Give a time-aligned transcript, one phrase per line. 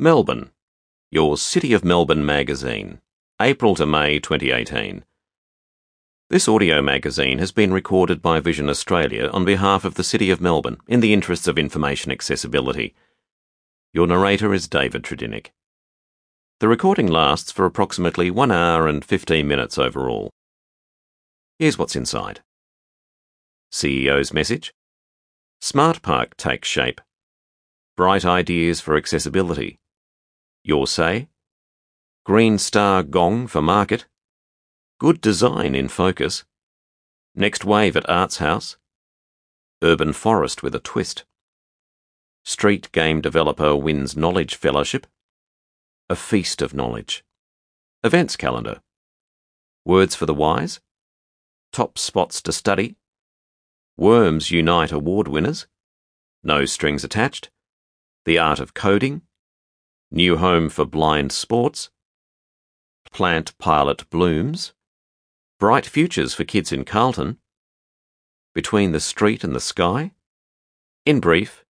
[0.00, 0.52] Melbourne,
[1.10, 3.00] your City of Melbourne magazine,
[3.42, 5.04] April to May 2018.
[6.30, 10.40] This audio magazine has been recorded by Vision Australia on behalf of the City of
[10.40, 12.94] Melbourne in the interests of information accessibility.
[13.92, 15.48] Your narrator is David Tredinnick.
[16.60, 20.30] The recording lasts for approximately 1 hour and 15 minutes overall.
[21.58, 22.38] Here's what's inside.
[23.72, 24.72] CEO's message
[25.60, 27.00] Smart Park takes shape.
[27.96, 29.80] Bright ideas for accessibility.
[30.68, 31.30] Your say?
[32.26, 34.04] Green Star Gong for market.
[35.00, 36.44] Good design in focus.
[37.34, 38.76] Next wave at Arts House.
[39.82, 41.24] Urban Forest with a twist.
[42.44, 45.06] Street game developer wins Knowledge Fellowship.
[46.10, 47.24] A feast of knowledge.
[48.04, 48.82] Events calendar.
[49.86, 50.80] Words for the wise.
[51.72, 52.96] Top spots to study.
[53.96, 55.66] Worms Unite Award winners,
[56.42, 57.48] No Strings Attached,
[58.26, 59.22] The Art of Coding,
[60.10, 61.90] New Home for Blind Sports,
[63.12, 64.72] Plant Pilot Blooms,
[65.58, 67.38] Bright Futures for Kids in Carlton,
[68.54, 70.12] Between the Street and the Sky,
[71.04, 71.64] In Brief,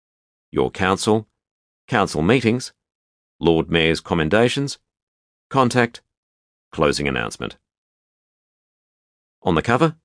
[0.52, 1.28] Your Council,
[1.88, 2.74] Council Meetings,
[3.40, 4.78] Lord Mayor's Commendations,
[5.50, 6.02] Contact,
[6.72, 7.58] Closing Announcement.
[9.42, 9.96] On the cover,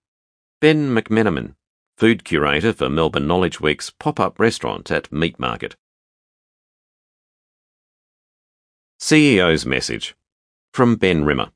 [0.61, 1.55] Ben McMenamin
[1.96, 5.77] food curator for Melbourne Knowledge Week's pop up restaurant at Meat Market.
[9.03, 10.14] CEO's Message
[10.72, 11.50] from Ben Rimmer.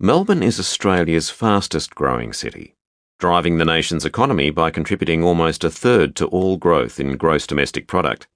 [0.00, 2.74] Melbourne is Australia's fastest growing city,
[3.20, 7.86] driving the nation's economy by contributing almost a third to all growth in gross domestic
[7.86, 8.26] product.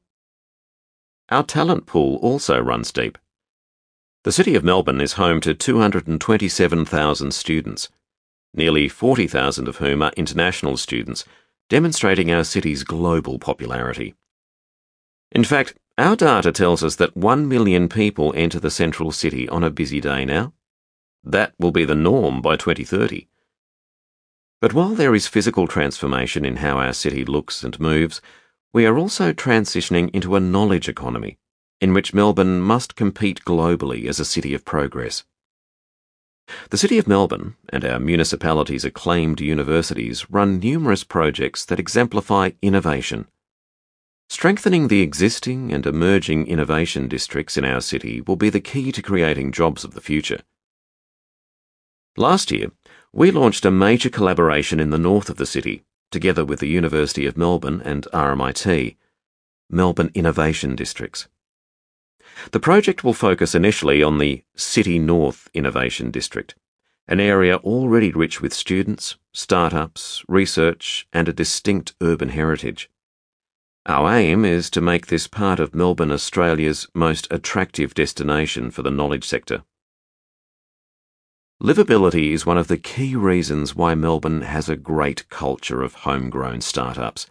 [1.31, 3.19] Our talent pool also runs deep.
[4.22, 7.88] The City of Melbourne is home to 227,000 students
[8.55, 11.25] nearly 40,000 of whom are international students,
[11.69, 14.14] demonstrating our city's global popularity.
[15.33, 19.62] In fact, our data tells us that 1 million people enter the central city on
[19.62, 20.55] a busy day now.
[21.23, 23.29] That will be the norm by 2030.
[24.62, 28.22] But while there is physical transformation in how our city looks and moves,
[28.72, 31.39] we are also transitioning into a knowledge economy,
[31.83, 35.25] in which Melbourne must compete globally as a city of progress.
[36.71, 43.28] The City of Melbourne and our municipality's acclaimed universities run numerous projects that exemplify innovation.
[44.30, 49.02] Strengthening the existing and emerging innovation districts in our city will be the key to
[49.02, 50.38] creating jobs of the future.
[52.16, 52.70] Last year,
[53.12, 55.82] we launched a major collaboration in the north of the city,
[56.12, 58.96] together with the University of Melbourne and RMIT,
[59.68, 61.26] Melbourne Innovation Districts.
[62.52, 66.54] The project will focus initially on the City North Innovation District,
[67.08, 72.88] an area already rich with students, startups, research, and a distinct urban heritage.
[73.86, 78.91] Our aim is to make this part of Melbourne Australia's most attractive destination for the
[78.91, 79.64] knowledge sector.
[81.62, 86.60] Livability is one of the key reasons why Melbourne has a great culture of homegrown
[86.60, 87.26] startups.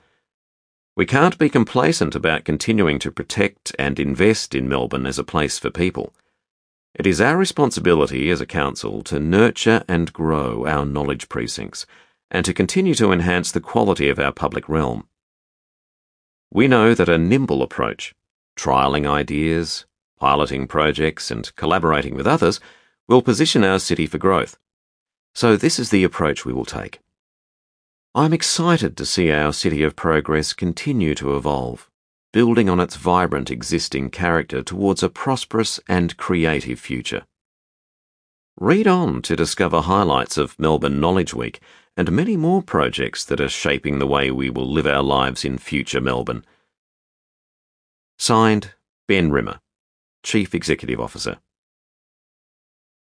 [0.96, 5.60] We can't be complacent about continuing to protect and invest in Melbourne as a place
[5.60, 6.14] for people.
[6.96, 11.86] It is our responsibility as a council to nurture and grow our knowledge precincts
[12.32, 15.08] and to continue to enhance the quality of our public realm.
[16.52, 18.16] We know that a nimble approach,
[18.58, 19.86] trialling ideas,
[20.20, 22.60] piloting projects, and collaborating with others,
[23.08, 24.58] will position our city for growth.
[25.36, 27.00] So, this is the approach we will take.
[28.16, 31.90] I'm excited to see our City of Progress continue to evolve,
[32.34, 37.26] building on its vibrant existing character towards a prosperous and creative future.
[38.60, 41.62] Read on to discover highlights of Melbourne Knowledge Week
[42.00, 45.58] and many more projects that are shaping the way we will live our lives in
[45.58, 46.46] future Melbourne.
[48.18, 48.72] Signed,
[49.10, 49.60] Ben Rimmer,
[50.24, 51.40] Chief Executive Officer.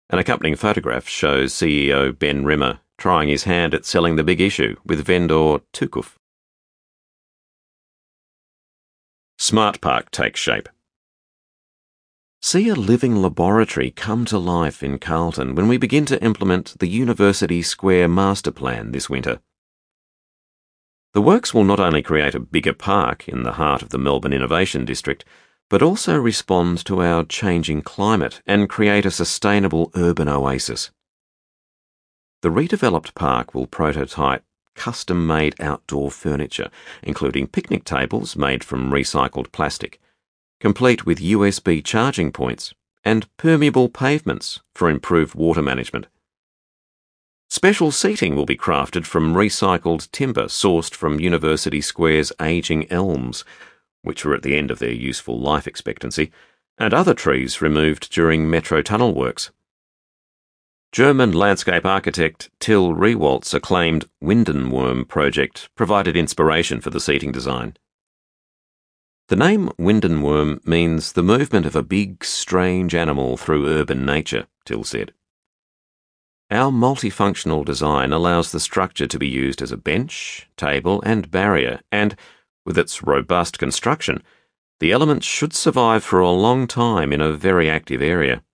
[0.09, 4.77] An accompanying photograph shows CEO Ben Rimmer trying his hand at selling the big issue
[4.87, 6.15] with vendor Tukuf.
[9.37, 10.71] Smart Park takes shape.
[12.43, 16.87] See a living laboratory come to life in Carlton when we begin to implement the
[16.87, 19.41] University Square Master Plan this winter.
[21.13, 24.33] The works will not only create a bigger park in the heart of the Melbourne
[24.33, 25.25] Innovation District,
[25.69, 30.91] but also respond to our changing climate and create a sustainable urban oasis.
[32.43, 34.45] The redeveloped park will prototype
[34.75, 36.71] custom made outdoor furniture,
[37.03, 39.99] including picnic tables made from recycled plastic,
[40.61, 42.75] complete with USB charging points
[43.05, 46.07] and permeable pavements for improved water management.
[47.49, 53.45] Special seating will be crafted from recycled timber sourced from University Square's aging elms,
[54.03, 56.33] which were at the end of their useful life expectancy,
[56.79, 59.51] and other trees removed during metro tunnel works.
[60.93, 67.77] German landscape architect Till Rehwaldt's acclaimed Windenworm project provided inspiration for the seating design.
[69.29, 74.85] The name Windenworm means the movement of a big, strange animal through urban nature, Till
[74.85, 75.15] said.
[76.49, 81.81] Our multifunctional design allows the structure to be used as a bench, table, and barrier,
[81.91, 82.15] and,
[82.65, 84.23] with its robust construction,
[84.79, 88.45] the elements should survive for a long time in a very active area.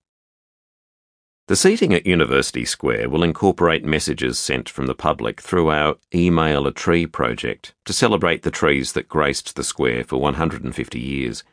[1.47, 6.65] The seating at University Square will incorporate messages sent from the public through our Email
[6.65, 11.43] a Tree project to celebrate the trees that graced the square for 150 years.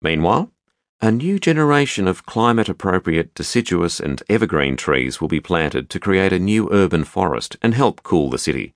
[0.00, 0.52] Meanwhile,
[1.00, 6.32] a new generation of climate appropriate deciduous and evergreen trees will be planted to create
[6.32, 8.74] a new urban forest and help cool the city.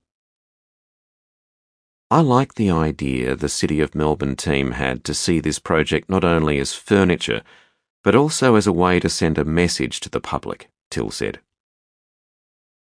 [2.11, 6.25] I like the idea the City of Melbourne team had to see this project not
[6.25, 7.43] only as furniture
[8.05, 11.41] but also as a way to send a message to the public, Till said.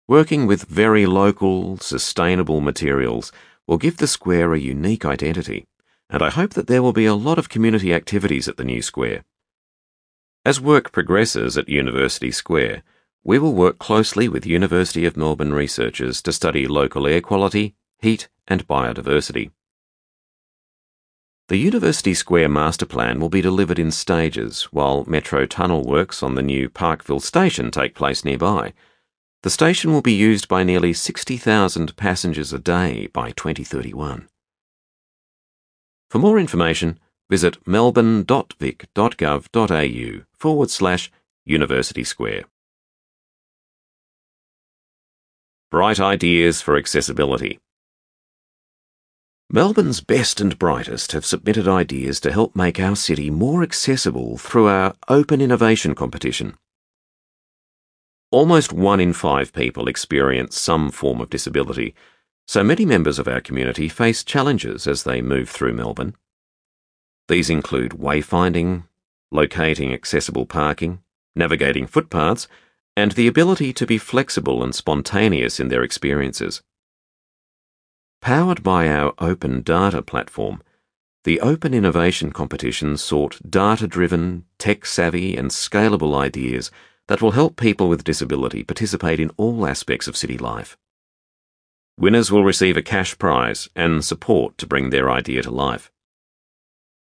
[0.06, 3.32] Working with very local, sustainable materials
[3.66, 5.66] will give the square a unique identity,
[6.08, 8.82] and I hope that there will be a lot of community activities at the new
[8.82, 9.24] square.
[10.44, 12.82] As work progresses at University Square,
[13.24, 18.28] we will work closely with University of Melbourne researchers to study local air quality, heat,
[18.46, 19.50] and biodiversity.
[21.48, 26.34] The University Square master plan will be delivered in stages while metro tunnel works on
[26.34, 28.74] the new Parkville station take place nearby.
[29.42, 34.28] The station will be used by nearly 60,000 passengers a day by 2031.
[36.10, 36.98] For more information,
[37.30, 41.10] visit melbourne.vic.gov.au forward slash
[41.46, 42.44] University Square.
[45.70, 47.58] Bright Ideas for Accessibility
[49.50, 54.68] Melbourne's best and brightest have submitted ideas to help make our city more accessible through
[54.68, 56.58] our Open Innovation Competition.
[58.30, 61.94] Almost one in five people experience some form of disability,
[62.46, 66.14] so many members of our community face challenges as they move through Melbourne.
[67.28, 68.84] These include wayfinding,
[69.30, 70.98] locating accessible parking,
[71.34, 72.48] navigating footpaths,
[72.94, 76.62] and the ability to be flexible and spontaneous in their experiences.
[78.20, 80.62] Powered by our open data platform,
[81.24, 86.70] the Open Innovation Competition sought data driven, tech savvy, and scalable ideas
[87.06, 90.76] that will help people with disability participate in all aspects of city life.
[91.98, 95.90] Winners will receive a cash prize and support to bring their idea to life.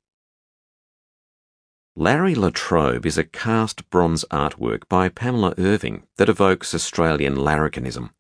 [1.98, 8.12] Larry Latrobe is a cast bronze artwork by Pamela Irving that evokes Australian larrikinism.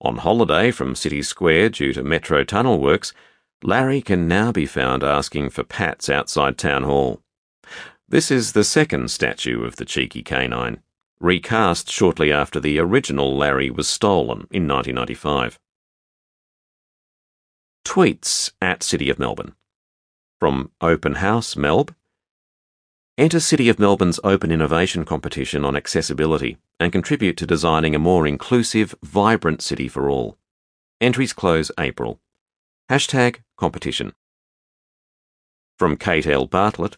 [0.00, 3.12] On holiday from City Square due to Metro tunnel works,
[3.62, 7.20] Larry can now be found asking for pats outside Town Hall.
[8.08, 10.80] This is the second statue of the cheeky canine,
[11.20, 15.58] recast shortly after the original Larry was stolen in 1995.
[17.84, 19.54] Tweets at City of Melbourne.
[20.38, 21.94] From Open House Melb.
[23.18, 28.26] Enter City of Melbourne's Open Innovation Competition on accessibility and contribute to designing a more
[28.26, 30.38] inclusive, vibrant city for all.
[31.02, 32.20] Entries close April.
[32.90, 34.14] Hashtag competition.
[35.78, 36.48] From Kate L.
[36.48, 36.96] Bartlett.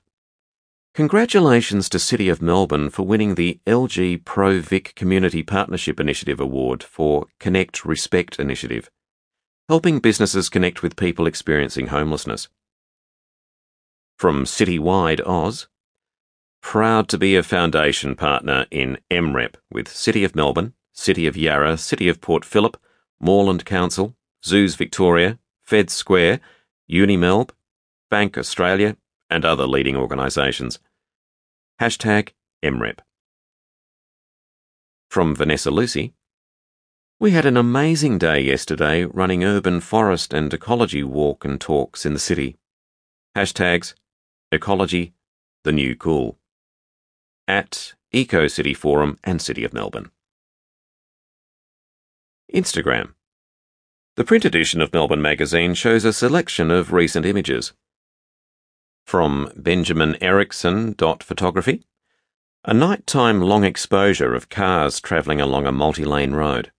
[0.95, 6.83] Congratulations to City of Melbourne for winning the LG Pro Vic Community Partnership Initiative Award
[6.83, 8.89] for Connect Respect Initiative,
[9.69, 12.49] helping businesses connect with people experiencing homelessness.
[14.17, 15.69] From Citywide Oz,
[16.63, 21.77] proud to be a foundation partner in MREP with City of Melbourne, City of Yarra,
[21.77, 22.79] City of Port Phillip,
[23.21, 26.41] Moreland Council, Zoos Victoria, Fed Square,
[26.91, 27.51] Unimelb,
[28.11, 28.97] Bank Australia,
[29.31, 30.79] and other leading organisations.
[31.81, 32.31] Hashtag
[32.63, 32.99] MREP.
[35.11, 36.15] From Vanessa Lucy.
[37.19, 42.15] We had an amazing day yesterday running urban forest and ecology walk and talks in
[42.15, 42.57] the city.
[43.37, 43.95] Hashtags
[44.51, 45.15] ecology,
[45.65, 46.39] the new cool.
[47.49, 50.11] At Eco City Forum and City of Melbourne.
[52.55, 53.15] Instagram.
[54.15, 57.73] The print edition of Melbourne Magazine shows a selection of recent images.
[59.07, 60.95] From Benjamin Erickson.
[60.95, 61.87] Photography.
[62.67, 66.73] A nighttime long exposure of cars travelling along a multi lane road.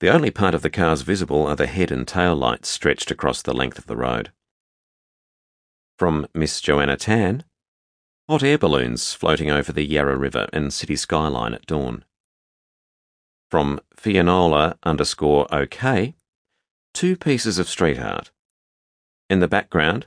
[0.00, 3.42] The only part of the cars visible are the head and tail lights stretched across
[3.42, 4.32] the length of the road.
[5.98, 7.44] From Miss Joanna Tan.
[8.30, 12.06] Hot air balloons floating over the Yarra River and city skyline at dawn.
[13.50, 16.14] From Fiona underscore OK.
[16.96, 18.30] Two pieces of street art.
[19.28, 20.06] In the background,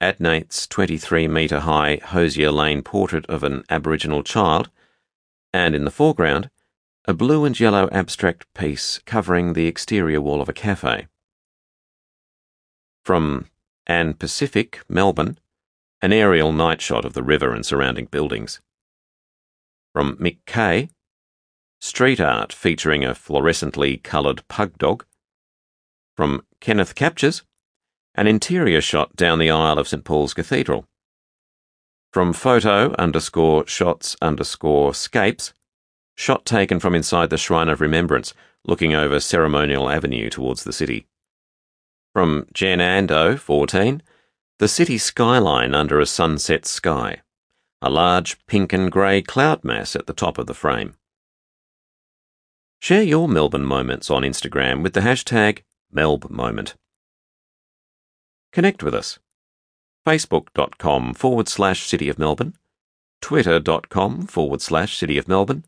[0.00, 4.70] Adnate's 23 metre high Hosier Lane portrait of an Aboriginal child,
[5.52, 6.50] and in the foreground,
[7.04, 11.08] a blue and yellow abstract piece covering the exterior wall of a cafe.
[13.04, 13.48] From
[13.88, 15.36] Anne Pacific, Melbourne,
[16.00, 18.60] an aerial night shot of the river and surrounding buildings.
[19.92, 20.90] From Mick Kay,
[21.80, 25.04] street art featuring a fluorescently coloured pug dog.
[26.16, 27.42] From Kenneth Captures,
[28.14, 30.86] an interior shot down the aisle of St Paul's Cathedral.
[32.12, 35.52] From photo underscore shots underscore scapes,
[36.14, 38.32] shot taken from inside the Shrine of Remembrance,
[38.64, 41.08] looking over Ceremonial Avenue towards the city.
[42.12, 44.00] From Jen Ando, 14,
[44.60, 47.22] the city skyline under a sunset sky,
[47.82, 50.94] a large pink and grey cloud mass at the top of the frame.
[52.80, 55.62] Share your Melbourne moments on Instagram with the hashtag
[55.94, 56.74] MelbMoment.
[58.52, 59.18] Connect with us.
[60.06, 62.54] Facebook.com forward slash City of Melbourne,
[63.20, 65.64] Twitter.com forward slash City of Melbourne,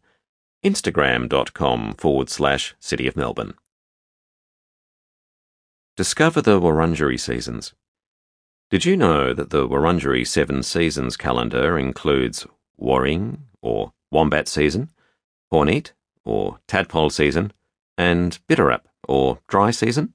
[0.65, 3.55] Instagram.com forward slash City of Melbourne.
[5.97, 7.73] Discover the Wurundjeri seasons.
[8.69, 14.91] Did you know that the Wurundjeri Seven Seasons calendar includes Waring or Wombat season,
[15.53, 15.93] Poorneet
[16.25, 17.53] or Tadpole season,
[17.97, 20.13] and Biderap or Dry season?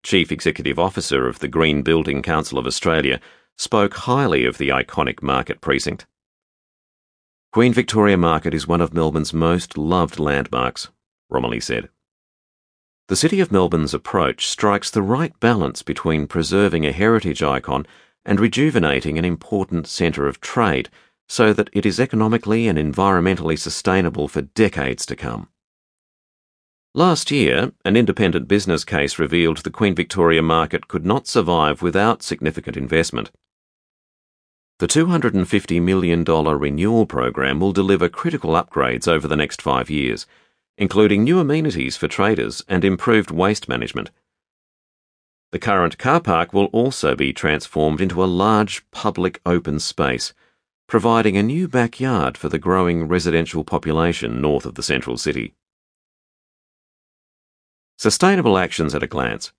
[0.08, 3.20] Chief Executive Officer of the Green Building Council of Australia,
[3.58, 6.06] spoke highly of the iconic market precinct.
[7.52, 10.88] Queen Victoria Market is one of Melbourne's most loved landmarks,
[11.28, 11.90] Romilly said.
[13.08, 17.86] The City of Melbourne's approach strikes the right balance between preserving a heritage icon
[18.24, 20.88] and rejuvenating an important centre of trade
[21.28, 25.50] so that it is economically and environmentally sustainable for decades to come.
[26.98, 32.24] Last year, an independent business case revealed the Queen Victoria market could not survive without
[32.24, 33.30] significant investment.
[34.80, 40.26] The $250 million renewal program will deliver critical upgrades over the next five years,
[40.76, 44.10] including new amenities for traders and improved waste management.
[45.52, 50.34] The current car park will also be transformed into a large public open space,
[50.88, 55.54] providing a new backyard for the growing residential population north of the central city.
[58.00, 59.50] Sustainable actions at a glance.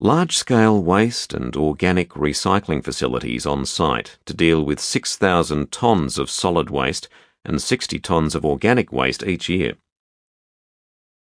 [0.00, 6.28] Large scale waste and organic recycling facilities on site to deal with 6,000 tonnes of
[6.28, 7.08] solid waste
[7.44, 9.74] and 60 tonnes of organic waste each year.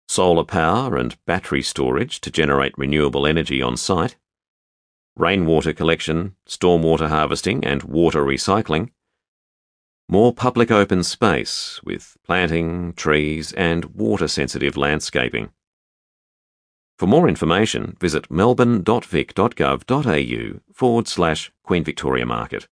[0.09, 4.17] Solar power and battery storage to generate renewable energy on site.
[5.17, 8.89] Rainwater collection, stormwater harvesting, and water recycling.
[10.09, 15.51] More public open space with planting, trees, and water sensitive landscaping.
[16.99, 22.67] For more information, visit melbourne.vic.gov.au forward slash Queen Victoria Market.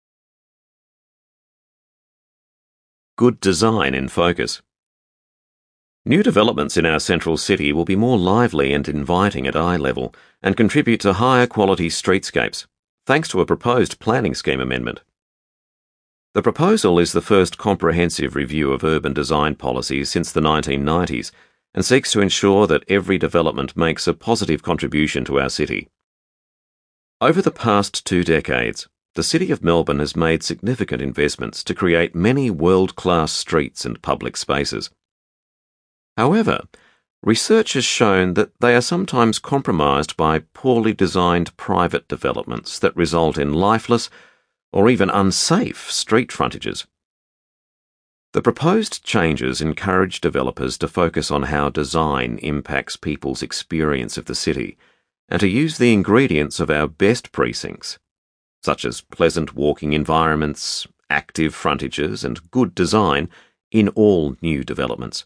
[3.18, 4.64] Good design in focus.
[6.08, 10.12] New developments in our central city will be more lively and inviting at eye level
[10.42, 12.66] and contribute to higher quality streetscapes,
[13.06, 15.04] thanks to a proposed planning scheme amendment.
[16.34, 21.30] The proposal is the first comprehensive review of urban design policies since the 1990s
[21.76, 25.90] and seeks to ensure that every development makes a positive contribution to our city.
[27.20, 32.16] Over the past two decades, the City of Melbourne has made significant investments to create
[32.16, 34.90] many world class streets and public spaces.
[36.18, 36.62] However,
[37.22, 43.38] research has shown that they are sometimes compromised by poorly designed private developments that result
[43.38, 44.10] in lifeless
[44.72, 46.86] or even unsafe street frontages.
[48.36, 54.36] The proposed changes encourage developers to focus on how design impacts people's experience of the
[54.36, 54.78] city
[55.30, 57.98] and to use the ingredients of our best precincts,
[58.62, 63.30] such as pleasant walking environments, active frontages, and good design,
[63.72, 65.26] in all new developments.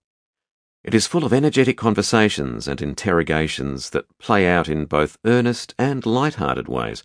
[0.82, 6.06] It is full of energetic conversations and interrogations that play out in both earnest and
[6.06, 7.02] light-hearted ways,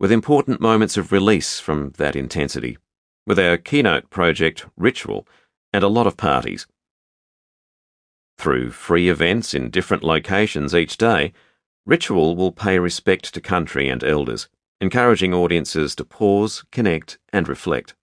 [0.00, 2.78] with important moments of release from that intensity,
[3.26, 5.26] with our keynote project Ritual
[5.72, 6.66] and a lot of parties.
[8.38, 11.32] Through free events in different locations each day,
[11.84, 14.48] Ritual will pay respect to country and elders,
[14.80, 17.94] encouraging audiences to pause, connect, and reflect.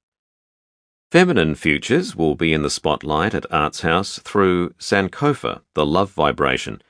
[1.12, 6.84] Feminine futures will be in the spotlight at Arts House through Sankofa, the Love Vibration,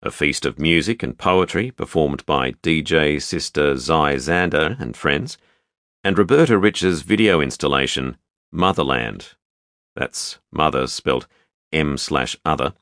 [0.00, 5.38] a feast of music and poetry performed by DJ Sista Zai Zanda and friends,
[6.04, 8.16] and Roberta Rich's video installation,
[8.52, 9.34] Motherland.
[9.96, 11.26] That's mother spelt
[11.72, 12.74] M slash other,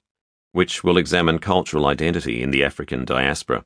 [0.53, 3.65] which will examine cultural identity in the African diaspora.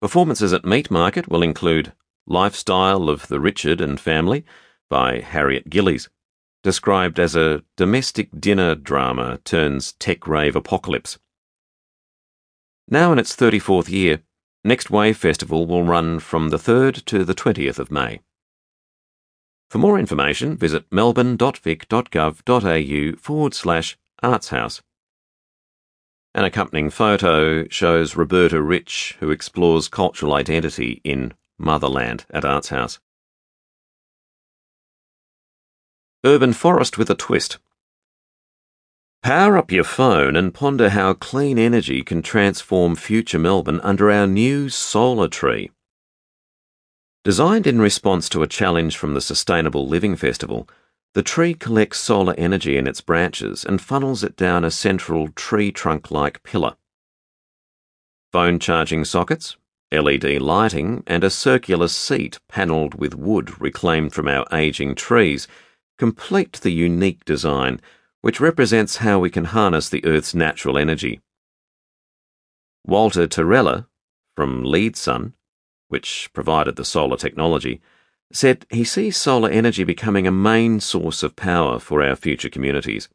[0.00, 1.92] Performances at Meat Market will include
[2.26, 4.42] Lifestyle of the Richard and Family
[4.88, 6.08] by Harriet Gillies,
[6.62, 11.18] described as a domestic dinner drama turns tech rave apocalypse.
[12.88, 14.22] Now in its 34th year,
[14.64, 18.20] Next Wave Festival will run from the 3rd to the 20th of May.
[19.70, 24.82] For more information, visit melbourne.vic.gov.au forward slash artshouse.
[26.34, 33.00] An accompanying photo shows Roberta Rich, who explores cultural identity in Motherland at Arts House.
[36.26, 37.58] Urban Forest with a Twist.
[39.22, 44.26] Power up your phone and ponder how clean energy can transform future Melbourne under our
[44.26, 45.70] new solar tree.
[47.22, 50.68] Designed in response to a challenge from the Sustainable Living Festival,
[51.14, 55.70] the tree collects solar energy in its branches and funnels it down a central tree
[55.70, 56.74] trunk like pillar.
[58.32, 59.56] Phone charging sockets,
[59.92, 65.46] LED lighting, and a circular seat panelled with wood reclaimed from our ageing trees
[65.98, 67.80] complete the unique design
[68.20, 71.20] which represents how we can harness the Earth's natural energy.
[72.84, 73.86] Walter Torella,
[74.34, 75.32] from LeadSun,
[75.88, 77.80] which provided the solar technology,
[78.32, 83.08] said he sees solar energy becoming a main source of power for our future communities.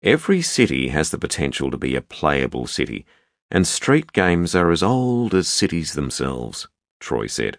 [0.03, 3.07] Every city has the potential to be a playable city,
[3.51, 6.69] and street games are as old as cities themselves,
[7.01, 7.59] Troy said.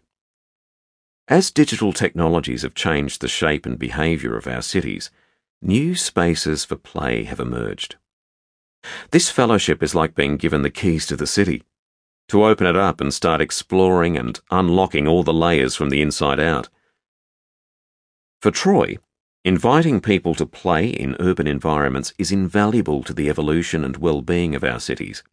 [1.28, 5.10] As digital technologies have changed the shape and behaviour of our cities,
[5.62, 7.98] new spaces for play have emerged.
[9.12, 11.64] This fellowship is like being given the keys to the city,
[12.28, 16.40] to open it up and start exploring and unlocking all the layers from the inside
[16.40, 16.70] out.
[18.42, 18.98] For Troy,
[19.46, 24.66] Inviting people to play in urban environments is invaluable to the evolution and well-being of
[24.66, 25.24] our cities.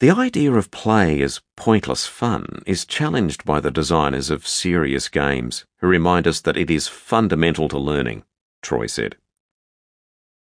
[0.00, 5.64] The idea of play as pointless fun is challenged by the designers of serious games,
[5.78, 8.24] who remind us that it is fundamental to learning,
[8.60, 9.16] Troy said.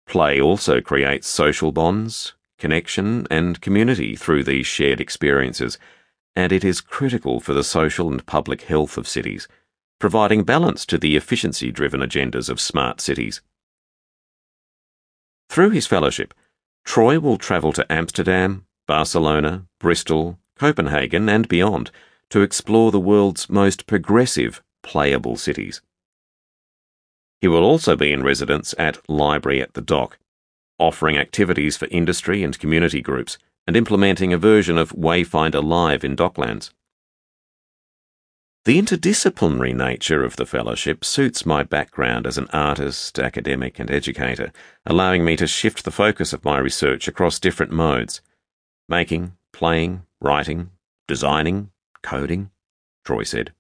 [0.06, 5.78] Play also creates social bonds, connection, and community through these shared experiences,
[6.36, 9.48] and it is critical for the social and public health of cities
[10.04, 13.42] providing balance to the efficiency driven agendas of smart cities.
[15.48, 16.34] Through his fellowship,
[16.84, 21.90] Troy will travel to Amsterdam, Barcelona, Bristol, Copenhagen, and beyond
[22.32, 25.82] to explore the world's most progressive, playable cities.
[27.44, 30.18] He will also be in residence at Library at the Dock,
[30.80, 36.16] offering activities for industry and community groups and implementing a version of Wayfinder Live in
[36.16, 36.70] Docklands.
[38.64, 44.54] The interdisciplinary nature of the fellowship suits my background as an artist, academic, and educator,
[44.86, 48.22] allowing me to shift the focus of my research across different modes
[48.88, 50.70] making, playing, writing,
[51.10, 52.52] designing, coding,
[53.04, 53.52] Troy said.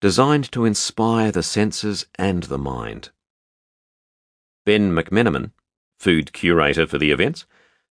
[0.00, 3.10] designed to inspire the senses and the mind.
[4.64, 5.50] Ben McMenamin,
[5.98, 7.44] food curator for the events,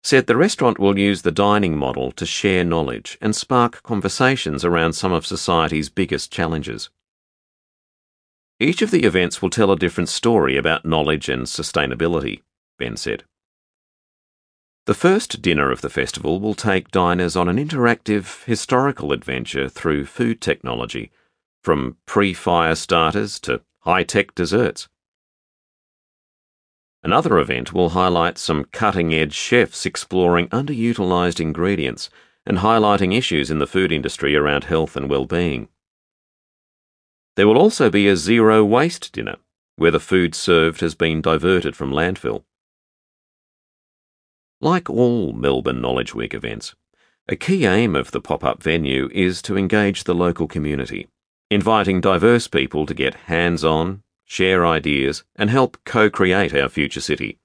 [0.05, 4.93] said the restaurant will use the dining model to share knowledge and spark conversations around
[4.93, 6.91] some of society's biggest challenges.
[8.61, 12.43] Each of the events will tell a different story about knowledge and sustainability,
[12.79, 13.25] Ben said.
[14.85, 20.05] The first dinner of the festival will take diners on an interactive historical adventure through
[20.05, 21.11] food technology,
[21.63, 24.87] from pre fire starters to high tech desserts.
[27.05, 32.09] Another event will highlight some cutting edge chefs exploring underutilized ingredients
[32.47, 35.69] and highlighting issues in the food industry around health and well-being.
[37.37, 39.37] There will also be a zero waste dinner,
[39.77, 42.45] where the food served has been diverted from landfill.
[44.63, 46.75] Like all Melbourne Knowledge Week events,
[47.29, 51.09] a key aim of the pop up venue is to engage the local community,
[51.51, 57.01] inviting diverse people to get hands on, share ideas, and help co create our future
[57.01, 57.39] city.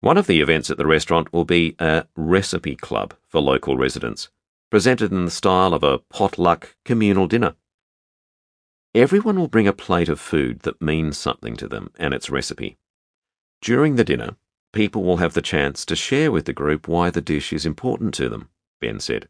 [0.00, 4.30] One of the events at the restaurant will be a recipe club for local residents,
[4.70, 7.56] presented in the style of a potluck communal dinner.
[8.94, 12.78] Everyone will bring a plate of food that means something to them and its recipe.
[13.60, 14.36] During the dinner,
[14.72, 18.14] people will have the chance to share with the group why the dish is important
[18.14, 18.48] to them,
[18.80, 19.28] Ben said.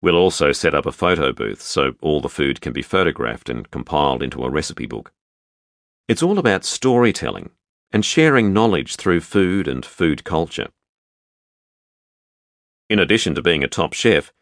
[0.00, 3.70] We'll also set up a photo booth so all the food can be photographed and
[3.70, 5.12] compiled into a recipe book.
[6.06, 7.50] It's all about storytelling
[7.90, 10.68] and sharing knowledge through food and food culture.
[12.88, 14.32] In addition to being a top chef,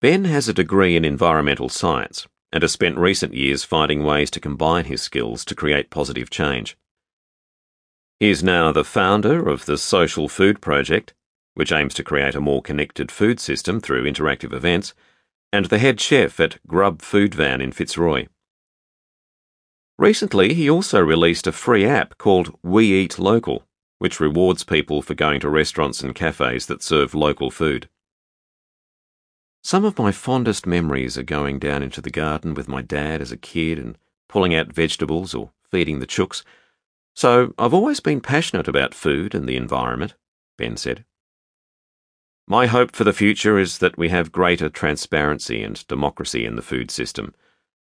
[0.00, 4.40] Ben has a degree in environmental science and has spent recent years finding ways to
[4.40, 6.76] combine his skills to create positive change.
[8.20, 11.14] He is now the founder of the Social Food Project,
[11.54, 14.94] which aims to create a more connected food system through interactive events,
[15.52, 18.26] and the head chef at Grub Food Van in Fitzroy.
[19.96, 23.64] Recently, he also released a free app called We Eat Local,
[23.98, 27.88] which rewards people for going to restaurants and cafes that serve local food.
[29.62, 33.32] Some of my fondest memories are going down into the garden with my dad as
[33.32, 33.96] a kid and
[34.28, 36.42] pulling out vegetables or feeding the chooks.
[37.14, 40.16] So I've always been passionate about food and the environment,
[40.58, 41.04] Ben said.
[42.46, 46.62] My hope for the future is that we have greater transparency and democracy in the
[46.62, 47.34] food system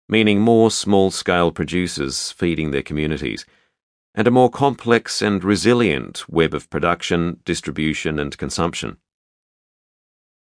[0.09, 3.45] meaning more small scale producers feeding their communities,
[4.15, 8.97] and a more complex and resilient web of production, distribution, and consumption.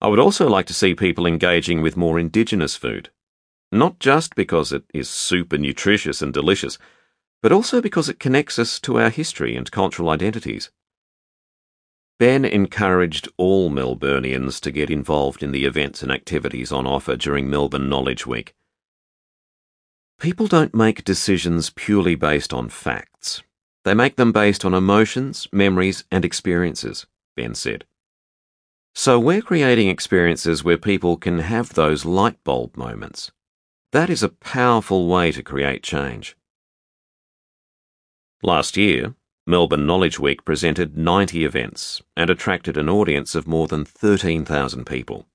[0.02, 3.12] I would also like to see people engaging with more indigenous food,
[3.72, 6.80] not just because it is super nutritious and delicious,
[7.44, 10.72] but also because it connects us to our history and cultural identities.
[12.22, 17.50] Ben encouraged all Melburnians to get involved in the events and activities on offer during
[17.50, 18.54] Melbourne Knowledge Week.
[20.20, 23.42] People don't make decisions purely based on facts.
[23.86, 27.86] They make them based on emotions, memories, and experiences, Ben said.
[28.94, 33.32] So we're creating experiences where people can have those light bulb moments.
[33.94, 36.38] That is a powerful way to create change.
[38.44, 39.16] Last year,
[39.48, 45.26] Melbourne Knowledge Week presented 90 events and attracted an audience of more than 13,000 people.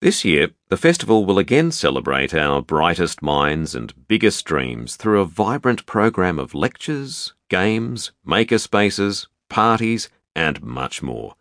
[0.00, 5.24] This year, the festival will again celebrate our brightest minds and biggest dreams through a
[5.24, 11.34] vibrant program of lectures, games, makerspaces, parties, and much more.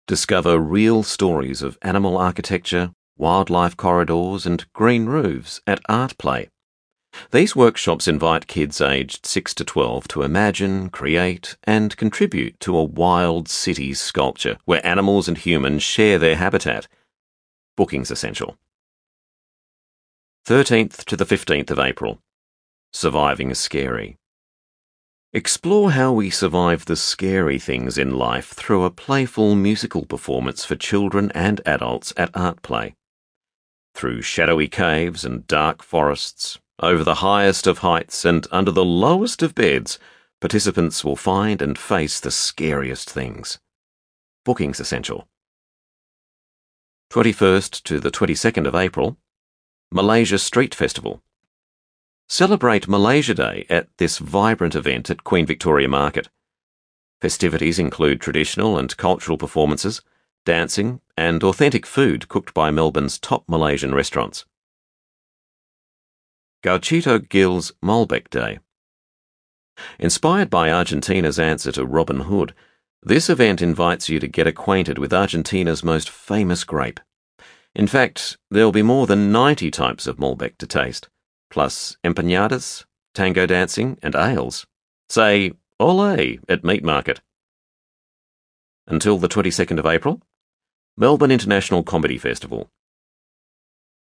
[0.05, 6.49] Discover real stories of animal architecture, wildlife corridors, and green roofs at Art Play.
[7.31, 12.83] These workshops invite kids aged 6 to 12 to imagine, create, and contribute to a
[12.83, 16.89] wild city sculpture where animals and humans share their habitat.
[17.77, 18.57] Booking's essential.
[20.45, 22.19] 13th to the 15th of April.
[22.91, 24.17] Surviving is Scary.
[25.35, 30.75] Explore how we survive the scary things in life through a playful musical performance for
[30.75, 32.93] children and adults at Art Play.
[33.95, 39.41] Through shadowy caves and dark forests, over the highest of heights and under the lowest
[39.41, 39.97] of beds,
[40.39, 43.57] participants will find and face the scariest things.
[44.45, 45.27] Bookings essential.
[47.11, 49.17] 21st to the 22nd of April,
[49.91, 51.23] Malaysia Street Festival.
[52.29, 56.29] Celebrate Malaysia Day at this vibrant event at Queen Victoria Market.
[57.21, 60.01] Festivities include traditional and cultural performances,
[60.45, 64.45] dancing, and authentic food cooked by Melbourne's top Malaysian restaurants.
[66.63, 68.59] Gauchito Gil's Malbec Day.
[69.99, 72.53] Inspired by Argentina's answer to Robin Hood,
[73.01, 77.01] this event invites you to get acquainted with Argentina's most famous grape.
[77.75, 81.09] In fact, there'll be more than 90 types of Malbec to taste
[81.53, 84.65] plus empanadas, tango dancing, and ales.
[85.07, 86.17] Say, ole
[86.49, 87.21] at Meat Market.
[88.87, 90.19] Until the 22nd of April,
[90.97, 92.71] Melbourne International Comedy Festival.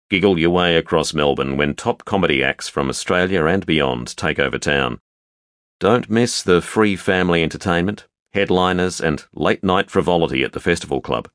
[0.09, 4.59] Giggle your way across Melbourne when top comedy acts from Australia and beyond take over
[4.59, 4.99] town.
[5.79, 11.29] Don't miss the free family entertainment, headliners, and late night frivolity at the Festival Club.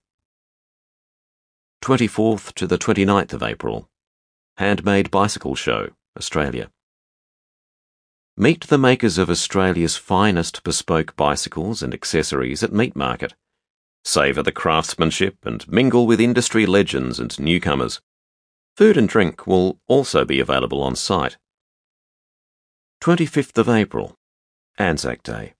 [1.84, 3.88] 24th to the 29th of April.
[4.58, 5.90] Handmade Bicycle Show.
[6.18, 6.70] Australia.
[8.36, 13.34] Meet the makers of Australia's finest bespoke bicycles and accessories at Meat Market.
[14.04, 18.02] Savour the craftsmanship and mingle with industry legends and newcomers.
[18.76, 21.38] Food and drink will also be available on site.
[23.02, 24.18] 25th of April,
[24.78, 25.54] Anzac Day.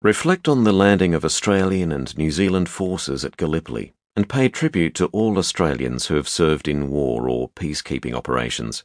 [0.00, 4.94] Reflect on the landing of Australian and New Zealand forces at Gallipoli and pay tribute
[4.94, 8.84] to all Australians who have served in war or peacekeeping operations.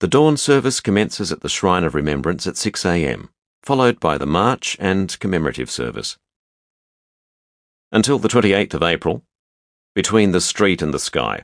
[0.00, 3.30] The dawn service commences at the Shrine of Remembrance at 6am,
[3.64, 6.16] followed by the march and commemorative service.
[7.90, 9.24] Until the 28th of April,
[9.96, 11.42] Between the Street and the Sky.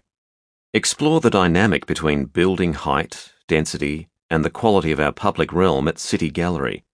[0.73, 5.99] Explore the dynamic between building height, density, and the quality of our public realm at
[5.99, 6.85] City Gallery.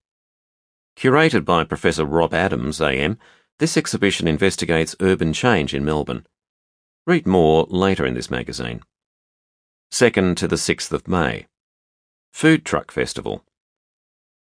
[0.97, 3.19] Curated by Professor Rob Adams, AM,
[3.59, 6.25] this exhibition investigates urban change in Melbourne.
[7.05, 8.81] Read more later in this magazine.
[9.91, 11.45] 2nd to the 6th of May.
[12.31, 13.45] Food Truck Festival.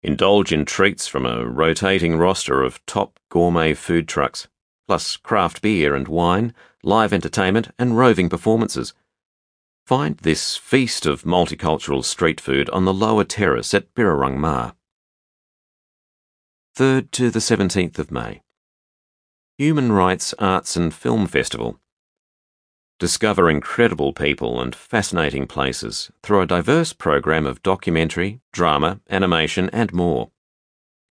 [0.01, 4.47] Indulge in treats from a rotating roster of top gourmet food trucks,
[4.87, 8.93] plus craft beer and wine, live entertainment, and roving performances.
[9.85, 14.73] Find this feast of multicultural street food on the lower terrace at Birrarung Marr.
[16.77, 18.41] 3rd to the 17th of May.
[19.57, 21.79] Human Rights Arts and Film Festival.
[23.01, 29.91] Discover incredible people and fascinating places through a diverse program of documentary, drama, animation, and
[29.91, 30.29] more.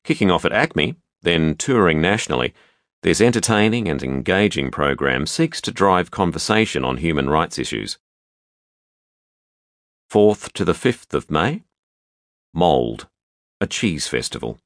[0.05, 2.55] Kicking off at ACMI, then touring nationally,
[3.03, 7.99] this entertaining and engaging program seeks to drive conversation on human rights issues.
[10.13, 11.65] 4th to the 5th of May,
[12.55, 13.09] Mould,
[13.61, 14.61] a cheese festival.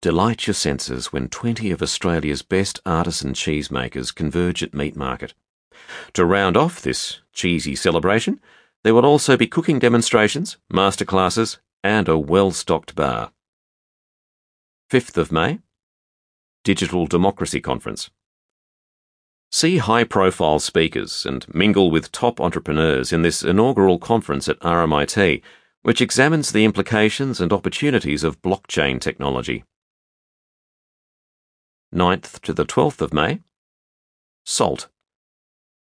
[0.00, 5.34] Delight your senses when 20 of Australia's best artisan cheesemakers converge at Meat Market.
[6.14, 8.40] To round off this cheesy celebration,
[8.82, 13.32] there will also be cooking demonstrations, masterclasses, and a well stocked bar.
[14.90, 15.60] 5th of May,
[16.62, 18.10] Digital Democracy Conference.
[19.50, 25.42] See high profile speakers and mingle with top entrepreneurs in this inaugural conference at RMIT,
[25.82, 29.64] which examines the implications and opportunities of blockchain technology.
[31.94, 33.40] 9th to the 12th of May,
[34.44, 34.88] SALT.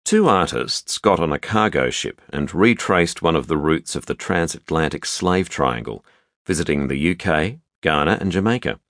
[0.09, 4.15] Two artists got on a cargo ship and retraced one of the routes of the
[4.15, 6.03] transatlantic slave triangle,
[6.47, 8.81] visiting the UK, Ghana, and Jamaica.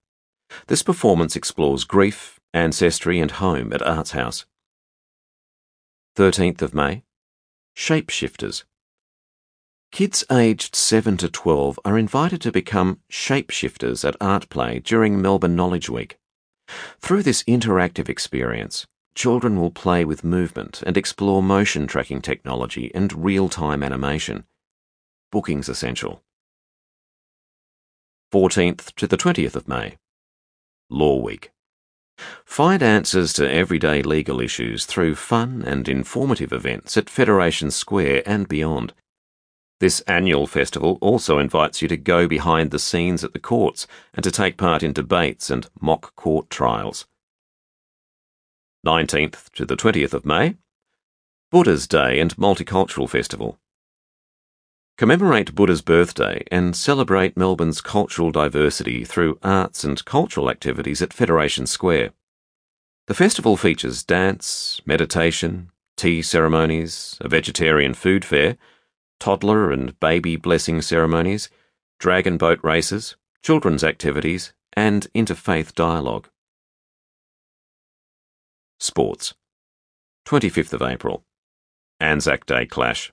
[0.68, 4.46] This performance explores grief, ancestry, and home at Arts House.
[6.14, 7.02] 13th of May,
[7.76, 8.62] Shapeshifters.
[9.90, 15.56] Kids aged 7 to 12 are invited to become shapeshifters at Art Play during Melbourne
[15.56, 16.16] Knowledge Week.
[17.00, 18.86] Through this interactive experience,
[19.18, 24.44] children will play with movement and explore motion tracking technology and real time animation.
[25.32, 26.22] Bookings essential.
[28.32, 29.96] 14th to the 20th of May.
[30.88, 31.50] Law Week.
[32.44, 38.46] Find answers to everyday legal issues through fun and informative events at Federation Square and
[38.46, 38.94] beyond.
[39.80, 44.22] This annual festival also invites you to go behind the scenes at the courts and
[44.22, 47.08] to take part in debates and mock court trials.
[48.88, 50.56] 19th to the 20th of May,
[51.50, 53.58] Buddha's Day and Multicultural Festival.
[54.96, 61.66] Commemorate Buddha's birthday and celebrate Melbourne's cultural diversity through arts and cultural activities at Federation
[61.66, 62.12] Square.
[63.08, 68.56] The festival features dance, meditation, tea ceremonies, a vegetarian food fair,
[69.20, 71.50] toddler and baby blessing ceremonies,
[72.00, 76.30] dragon boat races, children's activities, and interfaith dialogue.
[78.80, 79.34] Sports
[80.24, 81.24] 25th of April
[81.98, 83.12] Anzac Day Clash.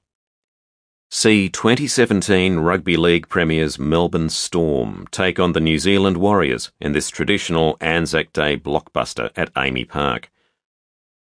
[1.10, 7.10] See 2017 Rugby League Premiers Melbourne Storm take on the New Zealand Warriors in this
[7.10, 10.32] traditional Anzac Day blockbuster at AAMI Park.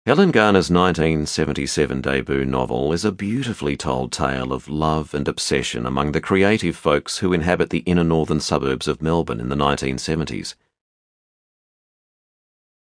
[0.05, 6.11] Helen Garner's 1977 debut novel is a beautifully told tale of love and obsession among
[6.11, 10.55] the creative folks who inhabit the inner northern suburbs of Melbourne in the 1970s.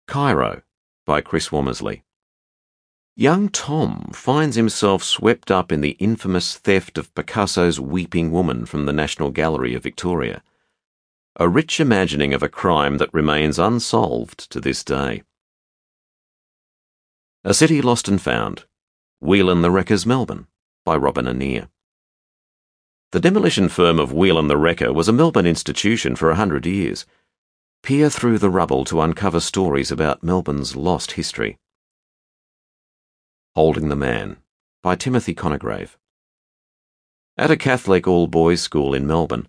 [0.08, 0.62] Cairo
[1.06, 2.02] by Chris Womersley.
[3.14, 8.86] Young Tom finds himself swept up in the infamous theft of Picasso's Weeping Woman from
[8.86, 10.42] the National Gallery of Victoria.
[11.36, 15.22] A rich imagining of a crime that remains unsolved to this day.
[17.44, 18.64] A City Lost and Found.
[19.20, 20.46] Whelan the Wreckers Melbourne
[20.84, 21.68] by Robin Annear.
[23.10, 27.04] The demolition firm of Whelan the Wrecker was a Melbourne institution for a hundred years
[27.82, 31.58] peer through the rubble to uncover stories about Melbourne's lost history.
[33.54, 34.38] Holding the Man
[34.82, 35.98] by Timothy Conigrave.
[37.36, 39.46] At a Catholic all boys school in Melbourne,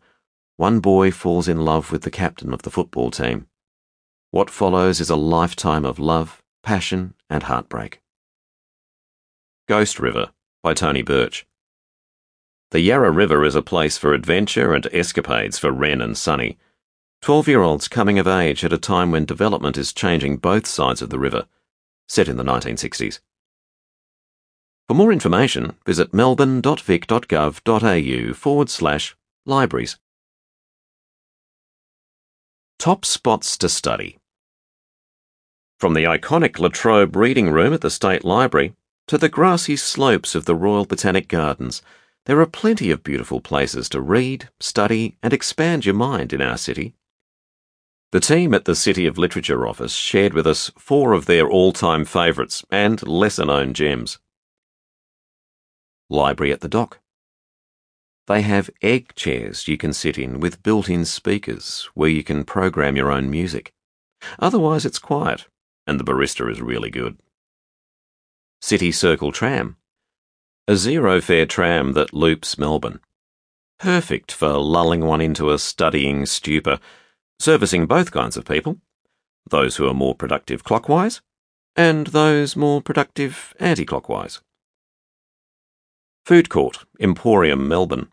[0.57, 3.47] one boy falls in love with the captain of the football team.
[4.31, 8.01] What follows is a lifetime of love, passion, and heartbreak.
[9.69, 10.31] Ghost River
[10.61, 11.47] by Tony Birch.
[12.71, 16.57] The Yarra River is a place for adventure and escapades for Wren and Sunny
[17.21, 21.01] 12 year olds coming of age at a time when development is changing both sides
[21.01, 21.45] of the river,
[22.09, 23.21] set in the 1960s.
[24.87, 29.15] For more information, visit melbourne.vic.gov.au forward slash
[29.45, 29.97] libraries.
[32.77, 34.19] Top spots to study.
[35.79, 38.73] From the iconic La Trobe Reading Room at the State Library
[39.07, 41.81] to the grassy slopes of the Royal Botanic Gardens,
[42.25, 46.57] there are plenty of beautiful places to read, study, and expand your mind in our
[46.57, 46.93] city.
[48.11, 51.71] The team at the City of Literature office shared with us four of their all
[51.71, 54.19] time favourites and lesser known gems.
[56.13, 56.99] Library at the Dock.
[58.27, 62.45] They have egg chairs you can sit in with built in speakers where you can
[62.45, 63.73] program your own music.
[64.39, 65.47] Otherwise, it's quiet,
[65.85, 67.17] and the barista is really good.
[68.61, 69.75] City Circle Tram.
[70.67, 73.01] A zero fare tram that loops Melbourne.
[73.77, 76.79] Perfect for lulling one into a studying stupor
[77.39, 78.77] servicing both kinds of people
[79.49, 81.21] those who are more productive clockwise
[81.75, 84.39] and those more productive anti clockwise.
[86.25, 88.07] Food Court, Emporium, Melbourne.